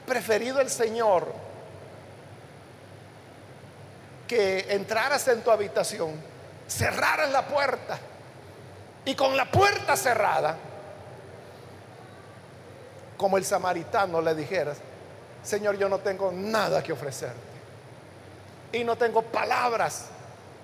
preferido 0.05 0.61
el 0.61 0.69
Señor 0.69 1.33
que 4.27 4.67
entraras 4.69 5.27
en 5.27 5.41
tu 5.41 5.49
habitación, 5.49 6.13
cerraras 6.67 7.31
la 7.31 7.47
puerta 7.47 7.99
y 9.03 9.15
con 9.15 9.35
la 9.35 9.49
puerta 9.49 9.97
cerrada, 9.97 10.55
como 13.17 13.37
el 13.37 13.45
samaritano 13.45 14.21
le 14.21 14.35
dijeras, 14.35 14.77
Señor, 15.43 15.77
yo 15.77 15.89
no 15.89 15.97
tengo 15.99 16.31
nada 16.31 16.83
que 16.83 16.93
ofrecerte 16.93 17.50
y 18.71 18.83
no 18.83 18.95
tengo 18.97 19.21
palabras 19.21 20.05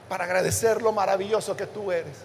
para 0.10 0.24
agradecer 0.24 0.82
lo 0.82 0.92
maravilloso 0.92 1.56
que 1.56 1.68
tú 1.68 1.92
eres 1.92 2.16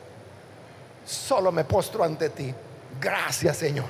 solo 1.07 1.53
me 1.53 1.65
postro 1.65 2.05
ante 2.05 2.31
ti. 2.31 2.55
Gracias, 3.01 3.57
Señor. 3.57 3.87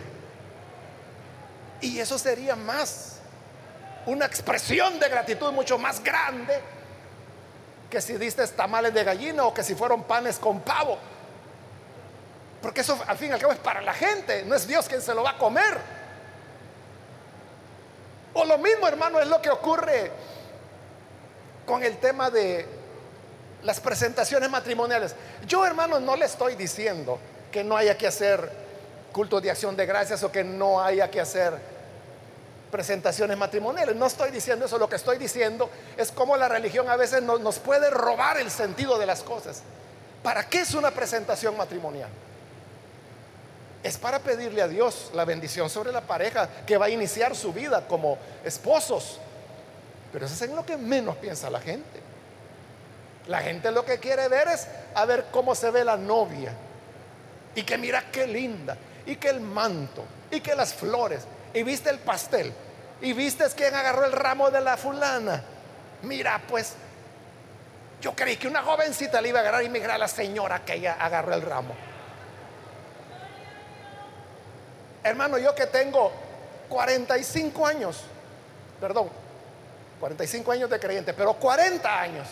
Y 1.81 1.98
eso 1.98 2.18
sería 2.18 2.57
más, 2.57 3.18
una 4.07 4.26
expresión 4.26 4.98
de 4.98 5.09
gratitud 5.09 5.52
mucho 5.52 5.78
más 5.78 6.02
grande 6.02 6.61
que 7.90 8.00
si 8.00 8.14
diste 8.14 8.46
tamales 8.48 8.94
de 8.94 9.05
gallina 9.05 9.44
o 9.44 9.52
que 9.52 9.62
si 9.62 9.74
fueron 9.74 10.05
panes 10.05 10.38
con 10.38 10.61
pavo. 10.61 10.98
Porque 12.62 12.81
eso 12.81 12.98
al 13.07 13.18
fin 13.18 13.31
y 13.31 13.33
al 13.33 13.40
cabo 13.40 13.52
es 13.52 13.59
para 13.59 13.83
la 13.83 13.92
gente, 13.92 14.44
no 14.44 14.55
es 14.55 14.66
Dios 14.66 14.88
quien 14.88 15.02
se 15.02 15.14
lo 15.14 15.24
va 15.24 15.31
a 15.31 15.38
comer. 15.38 15.78
O 18.35 18.44
lo 18.44 18.57
mismo, 18.57 18.87
hermano, 18.88 19.20
es 19.20 19.26
lo 19.26 19.42
que 19.42 19.50
ocurre 19.50 20.11
con 21.66 21.83
el 21.83 21.98
tema 21.98 22.31
de 22.31 22.66
las 23.62 23.81
presentaciones 23.81 24.51
matrimoniales. 24.51 25.14
Yo, 25.46 25.64
hermano, 25.64 26.01
no 26.01 26.16
le 26.16 26.27
estoy 26.27 26.57
diciendo 26.57 27.18
que 27.51 27.62
no 27.62 27.77
haya 27.77 27.96
que 27.96 28.07
hacer 28.07 28.51
culto 29.12 29.40
de 29.40 29.51
acción 29.51 29.77
de 29.77 29.87
gracias 29.87 30.22
o 30.22 30.33
que 30.33 30.42
no 30.42 30.81
haya 30.83 31.11
que 31.11 31.20
hacer 31.20 31.53
presentaciones 32.70 33.37
matrimoniales. 33.37 33.94
No 33.94 34.07
estoy 34.07 34.31
diciendo 34.31 34.64
eso. 34.64 34.79
Lo 34.79 34.88
que 34.88 34.96
estoy 34.96 35.18
diciendo 35.18 35.70
es 35.96 36.11
cómo 36.11 36.37
la 36.37 36.48
religión 36.48 36.88
a 36.88 36.96
veces 36.96 37.22
nos 37.22 37.59
puede 37.59 37.90
robar 37.90 38.38
el 38.38 38.51
sentido 38.51 38.98
de 38.98 39.07
las 39.07 39.22
cosas. 39.22 39.62
¿Para 40.22 40.48
qué 40.48 40.61
es 40.61 40.75
una 40.75 40.90
presentación 40.90 41.57
matrimonial? 41.57 42.09
Es 43.83 43.98
para 43.98 44.20
pedirle 44.20 44.62
a 44.62 44.68
Dios 44.68 45.11
la 45.12 45.25
bendición 45.25 45.68
sobre 45.68 45.92
la 45.92 46.01
pareja 46.01 46.48
que 46.66 46.77
va 46.79 46.87
a 46.87 46.90
iniciar 46.90 47.37
su 47.37 47.53
vida 47.53 47.87
como 47.87 48.16
esposos. 48.44 49.20
Pero 50.12 50.27
eso 50.27 50.35
es 50.35 50.42
en 50.42 50.55
lo 50.55 50.66
que 50.66 50.77
menos 50.77 51.16
piensa 51.16 51.48
la 51.48 51.61
gente. 51.61 52.01
La 53.27 53.40
gente 53.40 53.70
lo 53.70 53.85
que 53.85 53.98
quiere 53.98 54.29
ver 54.29 54.48
es 54.48 54.66
a 54.94 55.05
ver 55.05 55.27
cómo 55.31 55.55
se 55.55 55.70
ve 55.70 55.85
la 55.85 55.96
novia. 55.96 56.53
Y 57.55 57.62
que 57.62 57.79
mira 57.79 58.05
qué 58.11 58.27
linda. 58.27 58.77
Y 59.07 59.16
que 59.16 59.29
el 59.29 59.40
manto. 59.40 60.05
Y 60.31 60.40
que 60.40 60.55
las 60.55 60.75
flores. 60.75 61.22
Y 61.55 61.62
viste 61.62 61.90
el 61.90 61.98
pastel. 61.98 62.53
Y 63.01 63.12
viste 63.12 63.44
quién 63.57 63.75
agarró 63.75 64.05
el 64.05 64.12
ramo 64.12 64.51
de 64.51 64.61
la 64.61 64.77
fulana. 64.77 65.42
Mira, 66.03 66.40
pues 66.48 66.75
yo 68.01 68.14
creí 68.14 68.37
que 68.37 68.48
una 68.48 68.62
jovencita 68.62 69.20
le 69.20 69.29
iba 69.29 69.38
a 69.38 69.42
agarrar 69.42 69.62
y 69.62 69.68
mira 69.68 69.96
la 69.96 70.09
señora 70.09 70.64
que 70.64 70.75
ella 70.75 70.96
agarró 70.98 71.35
el 71.35 71.42
ramo. 71.42 71.75
Hermano, 75.05 75.38
yo 75.38 75.55
que 75.55 75.66
tengo 75.66 76.12
45 76.68 77.66
años, 77.66 78.03
perdón, 78.81 79.09
45 80.02 80.50
años 80.50 80.68
de 80.68 80.80
creyente, 80.80 81.14
pero 81.14 81.34
40 81.34 82.00
años 82.00 82.26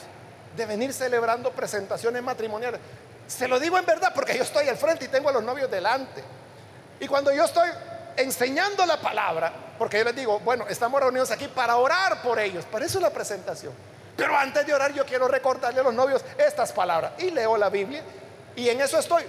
de 0.56 0.66
venir 0.66 0.92
celebrando 0.92 1.52
presentaciones 1.52 2.20
matrimoniales. 2.20 2.80
Se 3.28 3.46
lo 3.46 3.61
digo 3.61 3.78
en 3.78 3.87
verdad 3.87 4.11
porque 4.12 4.37
yo 4.37 4.42
estoy 4.42 4.66
al 4.68 4.76
frente 4.76 5.04
y 5.04 5.09
tengo 5.09 5.28
a 5.28 5.33
los 5.33 5.44
novios 5.44 5.70
delante. 5.70 6.20
Y 6.98 7.06
cuando 7.06 7.33
yo 7.33 7.44
estoy 7.44 7.70
enseñando 8.16 8.85
la 8.87 9.00
palabra, 9.00 9.52
porque 9.78 9.98
yo 9.98 10.04
les 10.04 10.16
digo, 10.16 10.40
bueno, 10.40 10.66
estamos 10.68 11.00
reunidos 11.00 11.30
aquí 11.30 11.46
para 11.46 11.76
orar 11.76 12.20
por 12.22 12.40
ellos, 12.40 12.64
para 12.64 12.85
eso 12.85 12.98
es 12.98 13.02
la 13.02 13.11
presentación. 13.11 13.72
Pero 14.16 14.37
antes 14.37 14.66
de 14.66 14.74
orar 14.74 14.92
yo 14.92 15.06
quiero 15.06 15.28
recordarle 15.28 15.78
a 15.78 15.85
los 15.85 15.94
novios 15.94 16.24
estas 16.38 16.72
palabras. 16.72 17.12
Y 17.18 17.30
leo 17.30 17.56
la 17.56 17.68
Biblia 17.68 18.02
y 18.56 18.68
en 18.68 18.80
eso 18.80 18.98
estoy. 18.98 19.22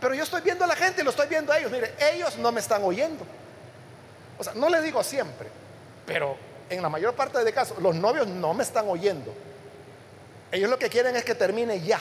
Pero 0.00 0.14
yo 0.14 0.22
estoy 0.22 0.42
viendo 0.42 0.62
a 0.62 0.68
la 0.68 0.76
gente 0.76 1.00
y 1.00 1.04
lo 1.04 1.10
estoy 1.10 1.26
viendo 1.26 1.52
a 1.52 1.58
ellos. 1.58 1.72
Mire, 1.72 1.92
ellos 1.98 2.36
no 2.36 2.52
me 2.52 2.60
están 2.60 2.84
oyendo. 2.84 3.26
O 4.38 4.44
sea, 4.44 4.52
no 4.54 4.68
le 4.68 4.80
digo 4.80 5.02
siempre, 5.02 5.48
pero 6.06 6.53
en 6.70 6.82
la 6.82 6.88
mayor 6.88 7.14
parte 7.14 7.42
de 7.42 7.52
casos, 7.52 7.78
los 7.78 7.94
novios 7.94 8.26
no 8.26 8.54
me 8.54 8.62
están 8.62 8.88
oyendo. 8.88 9.34
Ellos 10.50 10.70
lo 10.70 10.78
que 10.78 10.88
quieren 10.88 11.16
es 11.16 11.24
que 11.24 11.34
termine 11.34 11.80
ya. 11.80 12.00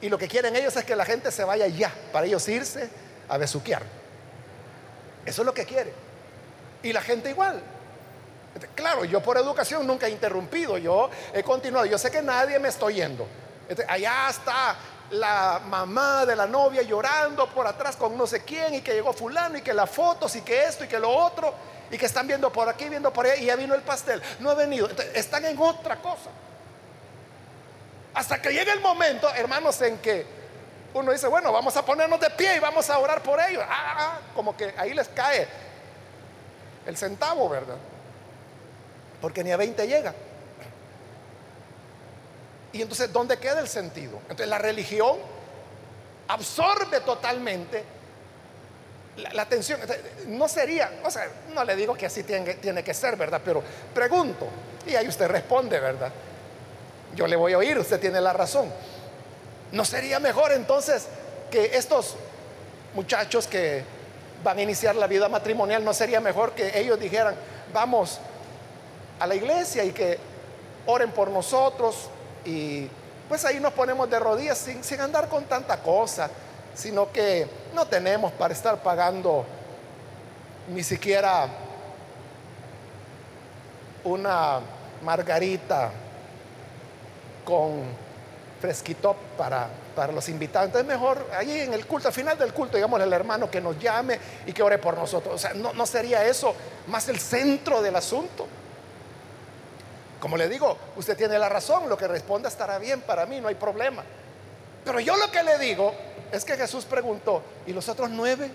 Y 0.00 0.08
lo 0.08 0.18
que 0.18 0.28
quieren 0.28 0.56
ellos 0.56 0.74
es 0.76 0.84
que 0.84 0.96
la 0.96 1.04
gente 1.04 1.30
se 1.30 1.44
vaya 1.44 1.66
ya, 1.66 1.92
para 2.12 2.26
ellos 2.26 2.46
irse 2.48 2.88
a 3.28 3.36
besuquear. 3.36 3.82
Eso 5.24 5.42
es 5.42 5.46
lo 5.46 5.54
que 5.54 5.64
quieren. 5.64 5.92
Y 6.82 6.92
la 6.92 7.02
gente 7.02 7.30
igual. 7.30 7.62
Claro, 8.74 9.04
yo 9.04 9.22
por 9.22 9.36
educación 9.36 9.86
nunca 9.86 10.08
he 10.08 10.10
interrumpido, 10.10 10.76
yo 10.78 11.10
he 11.32 11.42
continuado. 11.42 11.86
Yo 11.86 11.98
sé 11.98 12.10
que 12.10 12.22
nadie 12.22 12.58
me 12.58 12.68
está 12.68 12.86
oyendo. 12.86 13.26
Allá 13.86 14.28
está 14.28 14.76
la 15.10 15.60
mamá 15.66 16.24
de 16.24 16.36
la 16.36 16.46
novia 16.46 16.82
llorando 16.82 17.48
por 17.48 17.66
atrás 17.66 17.96
con 17.96 18.16
no 18.16 18.26
sé 18.26 18.42
quién 18.44 18.74
y 18.74 18.80
que 18.80 18.92
llegó 18.92 19.12
fulano 19.12 19.58
y 19.58 19.62
que 19.62 19.74
las 19.74 19.90
fotos 19.90 20.34
y 20.36 20.42
que 20.42 20.64
esto 20.64 20.84
y 20.84 20.88
que 20.88 20.98
lo 20.98 21.10
otro 21.10 21.52
y 21.90 21.98
que 21.98 22.06
están 22.06 22.26
viendo 22.26 22.52
por 22.52 22.68
aquí, 22.68 22.88
viendo 22.88 23.12
por 23.12 23.26
allá 23.26 23.36
y 23.36 23.46
ya 23.46 23.56
vino 23.56 23.74
el 23.74 23.82
pastel. 23.82 24.22
No 24.38 24.50
ha 24.50 24.54
venido. 24.54 24.88
están 25.14 25.44
en 25.44 25.58
otra 25.58 25.96
cosa. 25.96 26.30
Hasta 28.14 28.40
que 28.40 28.50
llegue 28.50 28.72
el 28.72 28.80
momento, 28.80 29.32
hermanos, 29.34 29.80
en 29.82 29.98
que 29.98 30.26
uno 30.94 31.12
dice, 31.12 31.28
bueno, 31.28 31.52
vamos 31.52 31.76
a 31.76 31.84
ponernos 31.84 32.20
de 32.20 32.30
pie 32.30 32.56
y 32.56 32.58
vamos 32.58 32.88
a 32.90 32.98
orar 32.98 33.22
por 33.22 33.40
ellos. 33.40 33.62
Ah, 33.66 33.68
ah, 33.70 33.96
ah, 33.98 34.20
como 34.34 34.56
que 34.56 34.74
ahí 34.76 34.94
les 34.94 35.08
cae 35.08 35.46
el 36.86 36.96
centavo, 36.96 37.48
¿verdad? 37.48 37.76
Porque 39.20 39.44
ni 39.44 39.52
a 39.52 39.56
20 39.56 39.86
llega. 39.86 40.14
Y 42.72 42.82
entonces, 42.82 43.12
¿dónde 43.12 43.38
queda 43.38 43.60
el 43.60 43.68
sentido? 43.68 44.18
Entonces, 44.22 44.48
la 44.48 44.58
religión 44.58 45.18
absorbe 46.28 47.00
totalmente 47.00 47.84
la, 49.16 49.42
atención. 49.42 49.80
No 50.28 50.48
sería, 50.48 50.90
o 51.04 51.10
sea, 51.10 51.28
no 51.54 51.64
le 51.64 51.76
digo 51.76 51.94
que 51.94 52.06
así 52.06 52.22
tiene, 52.22 52.54
tiene 52.54 52.82
que 52.82 52.94
ser, 52.94 53.16
¿verdad? 53.16 53.40
Pero 53.44 53.62
pregunto, 53.94 54.46
y 54.86 54.94
ahí 54.94 55.08
usted 55.08 55.28
responde, 55.28 55.78
¿verdad? 55.80 56.10
Yo 57.14 57.26
le 57.26 57.36
voy 57.36 57.52
a 57.52 57.58
oír, 57.58 57.78
usted 57.78 58.00
tiene 58.00 58.20
la 58.20 58.32
razón. 58.32 58.72
¿No 59.72 59.84
sería 59.84 60.18
mejor 60.18 60.52
entonces 60.52 61.06
que 61.50 61.76
estos 61.76 62.16
muchachos 62.94 63.46
que 63.46 63.84
van 64.42 64.58
a 64.58 64.62
iniciar 64.62 64.96
la 64.96 65.06
vida 65.06 65.28
matrimonial, 65.28 65.84
no 65.84 65.92
sería 65.92 66.20
mejor 66.20 66.52
que 66.52 66.78
ellos 66.78 66.98
dijeran, 66.98 67.34
vamos 67.72 68.18
a 69.18 69.26
la 69.26 69.34
iglesia 69.34 69.84
y 69.84 69.92
que 69.92 70.18
oren 70.86 71.10
por 71.10 71.28
nosotros 71.28 72.08
y 72.44 72.88
pues 73.28 73.44
ahí 73.44 73.60
nos 73.60 73.72
ponemos 73.74 74.08
de 74.10 74.18
rodillas 74.18 74.58
sin, 74.58 74.82
sin 74.82 75.00
andar 75.00 75.28
con 75.28 75.44
tanta 75.44 75.82
cosa, 75.82 76.30
sino 76.74 77.12
que 77.12 77.46
no 77.74 77.86
tenemos 77.86 78.32
para 78.32 78.54
estar 78.54 78.82
pagando 78.82 79.44
ni 80.68 80.82
siquiera 80.82 81.46
una 84.04 84.60
margarita 85.02 85.90
con 87.44 87.82
fresquito 88.60 89.16
para, 89.36 89.68
para 89.96 90.12
los 90.12 90.28
invitados. 90.28 90.66
Entonces 90.66 90.86
mejor 90.86 91.26
allí 91.36 91.60
en 91.60 91.72
el 91.72 91.86
culto, 91.86 92.08
al 92.08 92.14
final 92.14 92.38
del 92.38 92.52
culto, 92.52 92.76
digamos 92.76 93.00
al 93.00 93.12
hermano 93.12 93.50
que 93.50 93.60
nos 93.60 93.78
llame 93.78 94.18
y 94.46 94.52
que 94.52 94.62
ore 94.62 94.78
por 94.78 94.96
nosotros. 94.96 95.34
O 95.34 95.38
sea, 95.38 95.54
no, 95.54 95.72
no 95.72 95.86
sería 95.86 96.24
eso 96.24 96.54
más 96.86 97.08
el 97.08 97.18
centro 97.18 97.82
del 97.82 97.96
asunto. 97.96 98.46
Como 100.20 100.36
le 100.36 100.48
digo, 100.48 100.76
usted 100.96 101.16
tiene 101.16 101.38
la 101.38 101.48
razón, 101.48 101.88
lo 101.88 101.96
que 101.96 102.06
responda 102.06 102.48
estará 102.48 102.78
bien 102.78 103.00
para 103.00 103.24
mí, 103.24 103.40
no 103.40 103.48
hay 103.48 103.54
problema. 103.54 104.04
Pero 104.84 105.00
yo 105.00 105.16
lo 105.16 105.30
que 105.30 105.42
le 105.42 105.58
digo 105.58 105.94
es 106.32 106.44
que 106.44 106.56
Jesús 106.56 106.84
preguntó, 106.84 107.42
¿y 107.66 107.72
los 107.72 107.88
otros 107.88 108.10
nueve? 108.10 108.50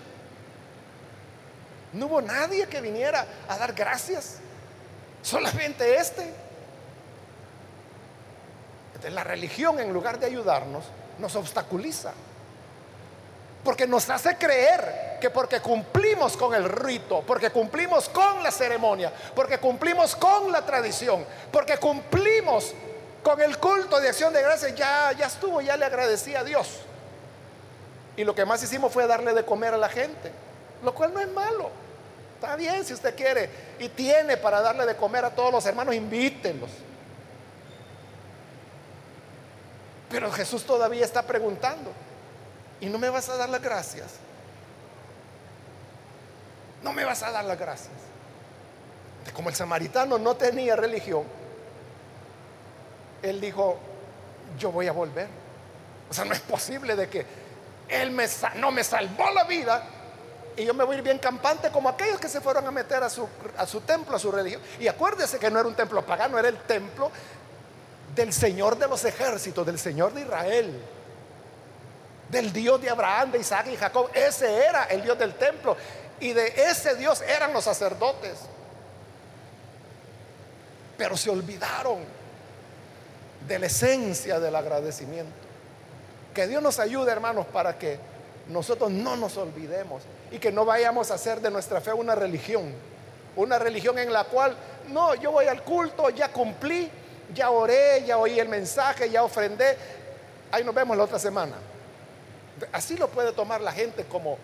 No 1.92 2.06
hubo 2.06 2.20
nadie 2.20 2.66
que 2.66 2.80
viniera 2.80 3.26
a 3.48 3.58
dar 3.58 3.72
gracias, 3.72 4.38
solamente 5.22 5.96
este. 5.96 6.32
Entonces 8.88 9.12
la 9.12 9.24
religión 9.24 9.78
en 9.78 9.92
lugar 9.92 10.18
de 10.18 10.26
ayudarnos 10.26 10.84
nos 11.18 11.36
obstaculiza. 11.36 12.12
Porque 13.64 13.86
nos 13.86 14.08
hace 14.10 14.36
creer 14.36 15.18
que 15.20 15.28
porque 15.28 15.60
cumplimos 15.60 16.36
con 16.36 16.54
el 16.54 16.64
rito, 16.64 17.22
porque 17.26 17.50
cumplimos 17.50 18.08
con 18.08 18.42
la 18.42 18.50
ceremonia, 18.50 19.12
porque 19.34 19.58
cumplimos 19.58 20.14
con 20.14 20.52
la 20.52 20.64
tradición, 20.64 21.24
porque 21.50 21.76
cumplimos 21.78 22.74
con 23.22 23.40
el 23.40 23.58
culto 23.58 23.98
de 24.00 24.08
acción 24.08 24.32
de 24.32 24.40
gracias, 24.40 24.74
ya, 24.76 25.10
ya 25.12 25.26
estuvo, 25.26 25.60
ya 25.60 25.76
le 25.76 25.84
agradecí 25.84 26.34
a 26.36 26.44
Dios. 26.44 26.80
Y 28.16 28.24
lo 28.24 28.34
que 28.34 28.44
más 28.44 28.62
hicimos 28.62 28.92
fue 28.92 29.06
darle 29.06 29.34
de 29.34 29.44
comer 29.44 29.74
a 29.74 29.76
la 29.76 29.88
gente, 29.88 30.32
lo 30.82 30.94
cual 30.94 31.12
no 31.12 31.20
es 31.20 31.28
malo. 31.28 31.70
Está 32.34 32.56
bien 32.56 32.84
si 32.84 32.92
usted 32.92 33.14
quiere 33.14 33.48
y 33.78 33.88
tiene 33.88 34.36
para 34.36 34.60
darle 34.60 34.86
de 34.86 34.96
comer 34.96 35.24
a 35.24 35.30
todos 35.30 35.52
los 35.52 35.64
hermanos, 35.66 35.94
invítenlos. 35.94 36.70
Pero 40.10 40.30
Jesús 40.30 40.64
todavía 40.64 41.04
está 41.04 41.22
preguntando, 41.22 41.90
¿y 42.80 42.86
no 42.86 42.98
me 42.98 43.10
vas 43.10 43.28
a 43.28 43.36
dar 43.36 43.48
las 43.48 43.60
gracias? 43.60 44.14
No 46.82 46.92
me 46.92 47.04
vas 47.04 47.22
a 47.22 47.30
dar 47.30 47.44
las 47.44 47.58
gracias. 47.58 47.92
Como 49.34 49.48
el 49.48 49.54
samaritano 49.54 50.18
no 50.18 50.36
tenía 50.36 50.76
religión, 50.76 51.24
él 53.22 53.40
dijo, 53.40 53.76
yo 54.58 54.70
voy 54.70 54.86
a 54.86 54.92
volver. 54.92 55.28
O 56.08 56.14
sea, 56.14 56.24
no 56.24 56.32
es 56.32 56.40
posible 56.40 56.94
de 56.94 57.08
que 57.08 57.26
él 57.88 58.10
me, 58.10 58.26
no 58.56 58.70
me 58.70 58.82
salvó 58.82 59.30
la 59.30 59.44
vida 59.44 59.82
y 60.56 60.64
yo 60.64 60.72
me 60.72 60.84
voy 60.84 60.96
a 60.96 60.98
ir 60.98 61.04
bien 61.04 61.18
campante 61.18 61.70
como 61.70 61.88
aquellos 61.88 62.18
que 62.18 62.28
se 62.28 62.40
fueron 62.40 62.66
a 62.66 62.70
meter 62.70 63.02
a 63.02 63.10
su, 63.10 63.28
a 63.56 63.66
su 63.66 63.80
templo, 63.82 64.16
a 64.16 64.18
su 64.18 64.32
religión. 64.32 64.62
Y 64.80 64.88
acuérdese 64.88 65.38
que 65.38 65.50
no 65.50 65.58
era 65.58 65.68
un 65.68 65.74
templo 65.74 66.04
pagano, 66.04 66.38
era 66.38 66.48
el 66.48 66.58
templo 66.60 67.10
del 68.14 68.32
Señor 68.32 68.78
de 68.78 68.88
los 68.88 69.04
ejércitos, 69.04 69.66
del 69.66 69.78
Señor 69.78 70.14
de 70.14 70.22
Israel, 70.22 70.82
del 72.30 72.52
Dios 72.52 72.80
de 72.80 72.88
Abraham, 72.88 73.32
de 73.32 73.38
Isaac 73.38 73.66
y 73.70 73.76
Jacob. 73.76 74.10
Ese 74.14 74.64
era 74.64 74.84
el 74.84 75.02
Dios 75.02 75.18
del 75.18 75.34
templo. 75.34 75.76
Y 76.18 76.32
de 76.32 76.46
ese 76.56 76.96
Dios 76.96 77.20
eran 77.20 77.52
los 77.52 77.64
sacerdotes. 77.64 78.38
Pero 80.96 81.18
se 81.18 81.28
olvidaron 81.28 81.98
de 83.46 83.58
la 83.58 83.66
esencia 83.66 84.40
del 84.40 84.56
agradecimiento. 84.56 85.45
Que 86.36 86.46
Dios 86.46 86.62
nos 86.62 86.78
ayude, 86.78 87.10
hermanos, 87.10 87.46
para 87.46 87.78
que 87.78 87.98
nosotros 88.48 88.90
no 88.90 89.16
nos 89.16 89.38
olvidemos 89.38 90.02
y 90.30 90.38
que 90.38 90.52
no 90.52 90.66
vayamos 90.66 91.10
a 91.10 91.14
hacer 91.14 91.40
de 91.40 91.50
nuestra 91.50 91.80
fe 91.80 91.94
una 91.94 92.14
religión. 92.14 92.74
Una 93.36 93.58
religión 93.58 93.98
en 93.98 94.12
la 94.12 94.24
cual, 94.24 94.54
no, 94.88 95.14
yo 95.14 95.30
voy 95.32 95.46
al 95.46 95.62
culto, 95.62 96.10
ya 96.10 96.30
cumplí, 96.30 96.90
ya 97.34 97.48
oré, 97.48 98.04
ya 98.04 98.18
oí 98.18 98.38
el 98.38 98.50
mensaje, 98.50 99.08
ya 99.08 99.22
ofrendé. 99.22 99.78
Ahí 100.52 100.62
nos 100.62 100.74
vemos 100.74 100.94
la 100.94 101.04
otra 101.04 101.18
semana. 101.18 101.54
Así 102.70 102.98
lo 102.98 103.08
puede 103.08 103.32
tomar 103.32 103.62
la 103.62 103.72
gente 103.72 104.04
como, 104.04 104.36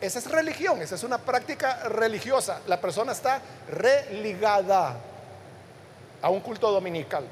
esa 0.00 0.18
es 0.18 0.28
religión, 0.28 0.82
esa 0.82 0.96
es 0.96 1.04
una 1.04 1.18
práctica 1.18 1.84
religiosa. 1.90 2.58
La 2.66 2.80
persona 2.80 3.12
está 3.12 3.40
religada 3.70 4.96
a 6.20 6.28
un 6.28 6.40
culto 6.40 6.72
dominical. 6.72 7.22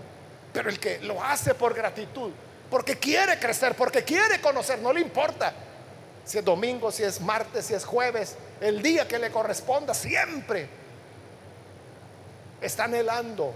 Pero 0.52 0.70
el 0.70 0.78
que 0.78 1.00
lo 1.00 1.20
hace 1.20 1.52
por 1.54 1.74
gratitud, 1.74 2.30
porque 2.72 2.98
quiere 2.98 3.38
crecer, 3.38 3.76
porque 3.76 4.02
quiere 4.02 4.40
conocer, 4.40 4.78
no 4.78 4.94
le 4.94 5.02
importa 5.02 5.52
si 6.24 6.38
es 6.38 6.44
domingo, 6.44 6.90
si 6.90 7.02
es 7.02 7.20
martes, 7.20 7.66
si 7.66 7.74
es 7.74 7.84
jueves, 7.84 8.34
el 8.62 8.80
día 8.80 9.06
que 9.06 9.18
le 9.18 9.30
corresponda, 9.30 9.92
siempre 9.92 10.66
está 12.62 12.84
anhelando 12.84 13.52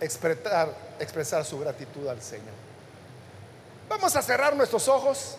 expresar, 0.00 0.74
expresar 0.98 1.44
su 1.44 1.58
gratitud 1.58 2.08
al 2.08 2.22
Señor. 2.22 2.54
Vamos 3.90 4.16
a 4.16 4.22
cerrar 4.22 4.56
nuestros 4.56 4.88
ojos 4.88 5.36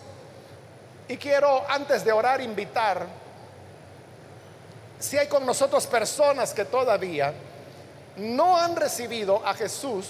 y 1.08 1.16
quiero 1.16 1.68
antes 1.68 2.04
de 2.04 2.12
orar 2.12 2.40
invitar, 2.40 3.04
si 5.00 5.18
hay 5.18 5.26
con 5.26 5.44
nosotros 5.44 5.88
personas 5.88 6.54
que 6.54 6.66
todavía 6.66 7.34
no 8.16 8.56
han 8.56 8.76
recibido 8.76 9.44
a 9.44 9.54
Jesús, 9.54 10.06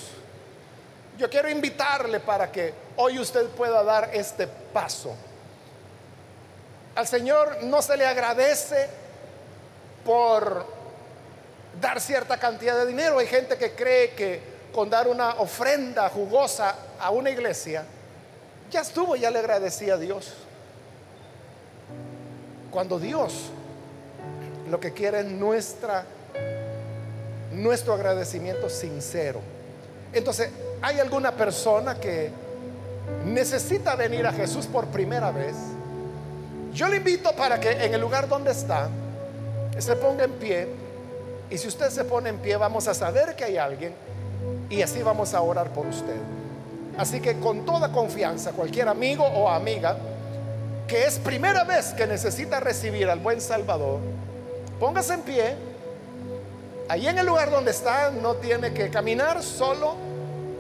yo 1.19 1.31
quiero 1.31 1.49
invitarle 1.49 2.21
para 2.21 2.51
que 2.51 2.73
hoy 2.97 3.19
usted 3.19 3.47
pueda 3.49 3.83
dar 3.83 4.11
este 4.13 4.47
paso. 4.47 5.15
Al 6.95 7.07
Señor 7.07 7.63
no 7.65 7.83
se 7.83 7.97
le 7.97 8.07
agradece 8.07 8.89
por 10.05 10.67
dar 11.81 12.01
cierta 12.01 12.39
cantidad 12.39 12.77
de 12.77 12.87
dinero. 12.87 13.19
Hay 13.19 13.27
gente 13.27 13.57
que 13.57 13.73
cree 13.73 14.11
que 14.11 14.57
con 14.73 14.91
dar 14.91 15.09
una 15.09 15.35
ofrenda 15.37 16.09
jugosa 16.09 16.75
a 16.99 17.11
una 17.11 17.31
iglesia, 17.31 17.85
ya 18.71 18.81
estuvo, 18.81 19.17
ya 19.17 19.31
le 19.31 19.39
agradecía 19.39 19.95
a 19.95 19.99
Dios. 19.99 20.35
Cuando 22.71 22.99
Dios 22.99 23.51
lo 24.71 24.81
que 24.81 24.93
quiere 24.93 25.21
es 25.21 25.27
nuestra, 25.27 26.05
nuestro 27.53 27.95
agradecimiento 27.95 28.69
sincero. 28.69 29.41
Entonces, 30.13 30.51
¿hay 30.83 31.01
alguna 31.01 31.33
persona 31.33 31.95
que 31.97 32.31
necesita 33.25 33.97
venir 33.97 34.27
a 34.27 34.33
Jesús 34.33 34.67
por 34.67 34.87
primera 34.87 35.31
vez? 35.31 35.57
Yo 36.73 36.89
le 36.89 36.97
invito 36.97 37.33
para 37.33 37.59
que 37.59 37.71
en 37.71 37.95
el 37.95 38.01
lugar 38.01 38.29
donde 38.29 38.51
está, 38.51 38.89
se 39.79 39.97
ponga 39.97 40.25
en 40.25 40.33
pie 40.33 40.69
y 41.51 41.59
si 41.59 41.69
usted 41.69 41.91
se 41.91 42.05
pone 42.05 42.29
en 42.29 42.39
pie, 42.39 42.57
vamos 42.57 42.89
a 42.89 42.95
saber 42.95 43.37
que 43.37 43.45
hay 43.45 43.57
alguien 43.57 43.95
y 44.69 44.83
así 44.83 45.03
vamos 45.03 45.33
a 45.35 45.41
orar 45.41 45.71
por 45.71 45.87
usted. 45.87 46.17
Así 46.99 47.21
que 47.21 47.39
con 47.39 47.65
toda 47.65 47.93
confianza, 47.93 48.53
cualquier 48.53 48.89
amigo 48.89 49.25
o 49.25 49.49
amiga 49.49 49.97
que 50.87 51.05
es 51.05 51.19
primera 51.19 51.65
vez 51.65 51.93
que 51.93 52.07
necesita 52.07 52.61
recibir 52.61 53.09
al 53.09 53.19
buen 53.19 53.41
Salvador, 53.41 54.01
póngase 54.79 55.15
en 55.15 55.23
pie. 55.23 55.57
Ahí 56.89 57.09
en 57.09 57.19
el 57.19 57.27
lugar 57.27 57.51
donde 57.51 57.73
está, 57.73 58.11
no 58.11 58.35
tiene 58.35 58.73
que 58.73 58.89
caminar, 58.91 59.43
solo 59.43 60.06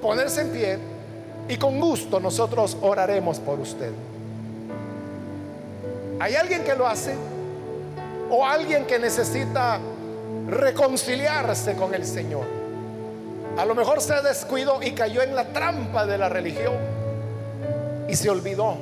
ponerse 0.00 0.42
en 0.42 0.50
pie 0.50 0.78
y 1.48 1.56
con 1.56 1.80
gusto 1.80 2.20
nosotros 2.20 2.76
oraremos 2.80 3.38
por 3.38 3.60
usted. 3.60 3.92
¿Hay 6.18 6.34
alguien 6.34 6.64
que 6.64 6.74
lo 6.74 6.86
hace? 6.86 7.14
¿O 8.30 8.44
alguien 8.44 8.86
que 8.86 8.98
necesita 8.98 9.78
reconciliarse 10.46 11.74
con 11.74 11.94
el 11.94 12.04
Señor. 12.04 12.44
A 13.58 13.64
lo 13.64 13.74
mejor 13.74 14.00
se 14.00 14.20
descuidó 14.22 14.82
y 14.82 14.92
cayó 14.92 15.22
en 15.22 15.34
la 15.34 15.44
trampa 15.44 16.06
de 16.06 16.18
la 16.18 16.28
religión 16.28 16.74
y 18.08 18.14
se 18.14 18.30
olvidó 18.30 18.76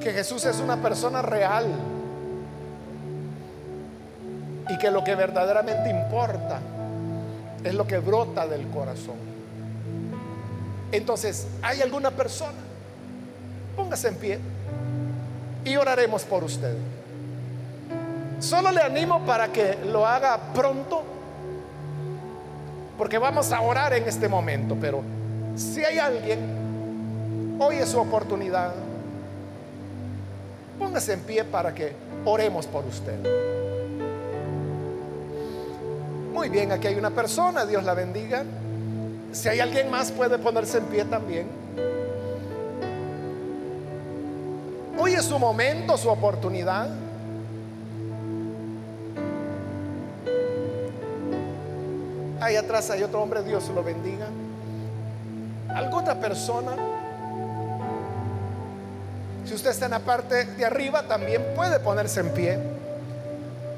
que 0.00 0.12
Jesús 0.12 0.44
es 0.44 0.58
una 0.58 0.82
persona 0.82 1.22
real 1.22 1.66
y 4.68 4.78
que 4.78 4.90
lo 4.90 5.04
que 5.04 5.14
verdaderamente 5.14 5.88
importa 5.88 6.60
es 7.62 7.74
lo 7.74 7.86
que 7.86 7.98
brota 7.98 8.46
del 8.46 8.66
corazón. 8.68 9.35
Entonces, 10.96 11.46
¿hay 11.62 11.82
alguna 11.82 12.10
persona? 12.10 12.58
Póngase 13.76 14.08
en 14.08 14.14
pie. 14.16 14.38
y 15.64 15.76
oraremos 15.76 16.22
por 16.22 16.44
usted. 16.44 16.76
Solo 18.38 18.70
le 18.70 18.80
animo 18.80 19.26
para 19.26 19.48
que 19.48 19.76
lo 19.84 20.06
haga 20.06 20.38
pronto, 20.54 21.02
porque 22.96 23.18
vamos 23.18 23.50
a 23.50 23.60
orar 23.60 23.92
en 23.94 24.04
este 24.04 24.28
momento, 24.28 24.76
pero 24.80 25.02
si 25.56 25.84
hay 25.84 25.98
alguien, 25.98 27.56
hoy 27.58 27.76
es 27.78 27.88
su 27.88 27.98
oportunidad. 27.98 28.72
Póngase 30.78 31.14
en 31.14 31.20
pie 31.22 31.42
para 31.42 31.74
que 31.74 31.94
oremos 32.24 32.66
por 32.66 32.84
usted. 32.84 33.18
Muy 36.32 36.48
bien, 36.48 36.70
aquí 36.70 36.86
hay 36.86 36.94
una 36.94 37.10
persona, 37.10 37.66
Dios 37.66 37.82
la 37.82 37.94
bendiga. 37.94 38.44
Si 39.32 39.48
hay 39.48 39.60
alguien 39.60 39.90
más 39.90 40.10
puede 40.12 40.38
ponerse 40.38 40.78
en 40.78 40.84
pie 40.84 41.04
también. 41.04 41.46
Hoy 44.98 45.12
es 45.12 45.24
su 45.24 45.38
momento, 45.38 45.96
su 45.98 46.08
oportunidad. 46.08 46.88
Ahí 52.40 52.56
atrás 52.56 52.90
hay 52.90 53.02
otro 53.02 53.22
hombre, 53.22 53.42
Dios 53.42 53.68
lo 53.74 53.82
bendiga. 53.82 54.26
¿Alguna 55.68 56.02
otra 56.02 56.20
persona? 56.20 56.72
Si 59.44 59.54
usted 59.54 59.70
está 59.70 59.84
en 59.84 59.92
la 59.92 60.00
parte 60.00 60.44
de 60.44 60.64
arriba, 60.64 61.02
también 61.02 61.44
puede 61.54 61.78
ponerse 61.78 62.20
en 62.20 62.30
pie. 62.30 62.58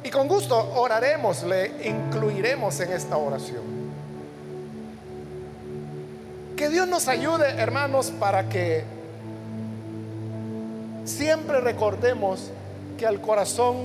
Y 0.05 0.11
con 0.11 0.29
gusto 0.29 0.57
oraremos, 0.77 1.43
le 1.43 1.87
incluiremos 1.87 2.79
en 2.81 2.93
esta 2.93 3.17
oración. 3.17 3.78
Dios 6.69 6.89
nos 6.89 7.09
ayude, 7.09 7.49
hermanos, 7.59 8.11
para 8.19 8.49
que 8.49 8.85
siempre 11.05 11.61
recordemos 11.61 12.51
que 12.99 13.07
al 13.07 13.21
corazón 13.21 13.77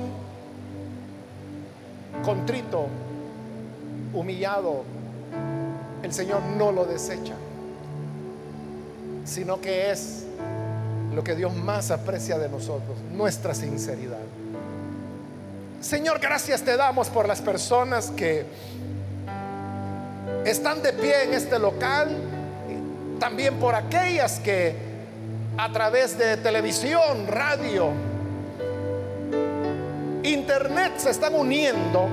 contrito, 2.23 2.87
humillado, 4.13 4.83
el 6.01 6.13
Señor 6.13 6.41
no 6.57 6.71
lo 6.71 6.85
desecha, 6.85 7.35
sino 9.25 9.61
que 9.61 9.91
es 9.91 10.25
lo 11.13 11.23
que 11.23 11.35
Dios 11.35 11.53
más 11.53 11.91
aprecia 11.91 12.37
de 12.37 12.49
nosotros, 12.49 12.97
nuestra 13.11 13.53
sinceridad. 13.53 14.19
Señor, 15.81 16.19
gracias 16.19 16.61
te 16.63 16.77
damos 16.77 17.09
por 17.09 17.27
las 17.27 17.41
personas 17.41 18.09
que 18.11 18.45
están 20.45 20.81
de 20.81 20.93
pie 20.93 21.23
en 21.23 21.33
este 21.33 21.59
local, 21.59 22.09
también 23.23 23.55
por 23.55 23.73
aquellas 23.73 24.37
que 24.41 24.75
a 25.57 25.71
través 25.71 26.17
de 26.17 26.35
televisión, 26.35 27.25
radio, 27.25 27.91
internet 30.23 30.95
se 30.97 31.11
están 31.11 31.33
uniendo. 31.33 32.09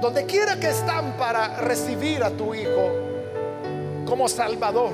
Donde 0.00 0.24
quiera 0.24 0.60
que 0.60 0.68
están 0.68 1.14
para 1.14 1.56
recibir 1.56 2.22
a 2.22 2.30
tu 2.30 2.54
Hijo 2.54 2.92
como 4.06 4.28
Salvador. 4.28 4.92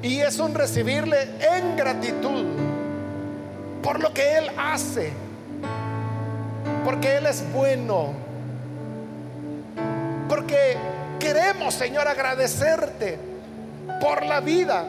Y 0.00 0.20
es 0.20 0.38
un 0.38 0.54
recibirle 0.54 1.28
en 1.54 1.76
gratitud 1.76 2.46
por 3.82 4.00
lo 4.00 4.14
que 4.14 4.38
Él 4.38 4.50
hace, 4.56 5.12
porque 6.82 7.18
Él 7.18 7.26
es 7.26 7.44
bueno, 7.52 8.14
porque 10.30 10.78
queremos, 11.20 11.74
Señor, 11.74 12.08
agradecerte 12.08 13.16
por 14.00 14.26
la 14.26 14.40
vida, 14.40 14.84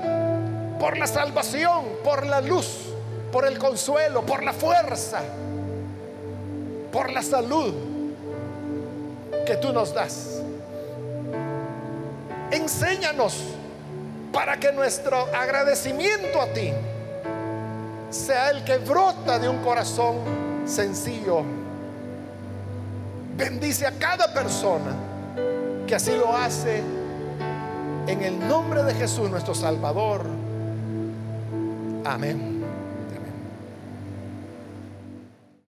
por 0.79 0.97
la 0.97 1.05
salvación, 1.05 1.85
por 2.03 2.25
la 2.25 2.41
luz, 2.41 2.87
por 3.31 3.45
el 3.45 3.59
consuelo, 3.59 4.25
por 4.25 4.41
la 4.41 4.53
fuerza 4.53 5.21
por 6.91 7.11
la 7.11 7.23
salud 7.23 7.73
que 9.45 9.55
tú 9.55 9.71
nos 9.71 9.93
das. 9.93 10.41
Enséñanos 12.51 13.37
para 14.33 14.57
que 14.57 14.71
nuestro 14.71 15.27
agradecimiento 15.33 16.41
a 16.41 16.47
ti 16.47 16.71
sea 18.09 18.49
el 18.49 18.63
que 18.63 18.77
brota 18.77 19.39
de 19.39 19.47
un 19.47 19.59
corazón 19.59 20.17
sencillo. 20.65 21.43
Bendice 23.35 23.87
a 23.87 23.91
cada 23.91 24.33
persona 24.33 24.91
que 25.91 25.95
así 25.95 26.11
lo 26.15 26.33
hace 26.33 26.81
en 28.07 28.23
el 28.23 28.47
nombre 28.47 28.81
de 28.81 28.93
Jesús 28.93 29.29
nuestro 29.29 29.53
Salvador. 29.53 30.25
Amén. 32.05 32.60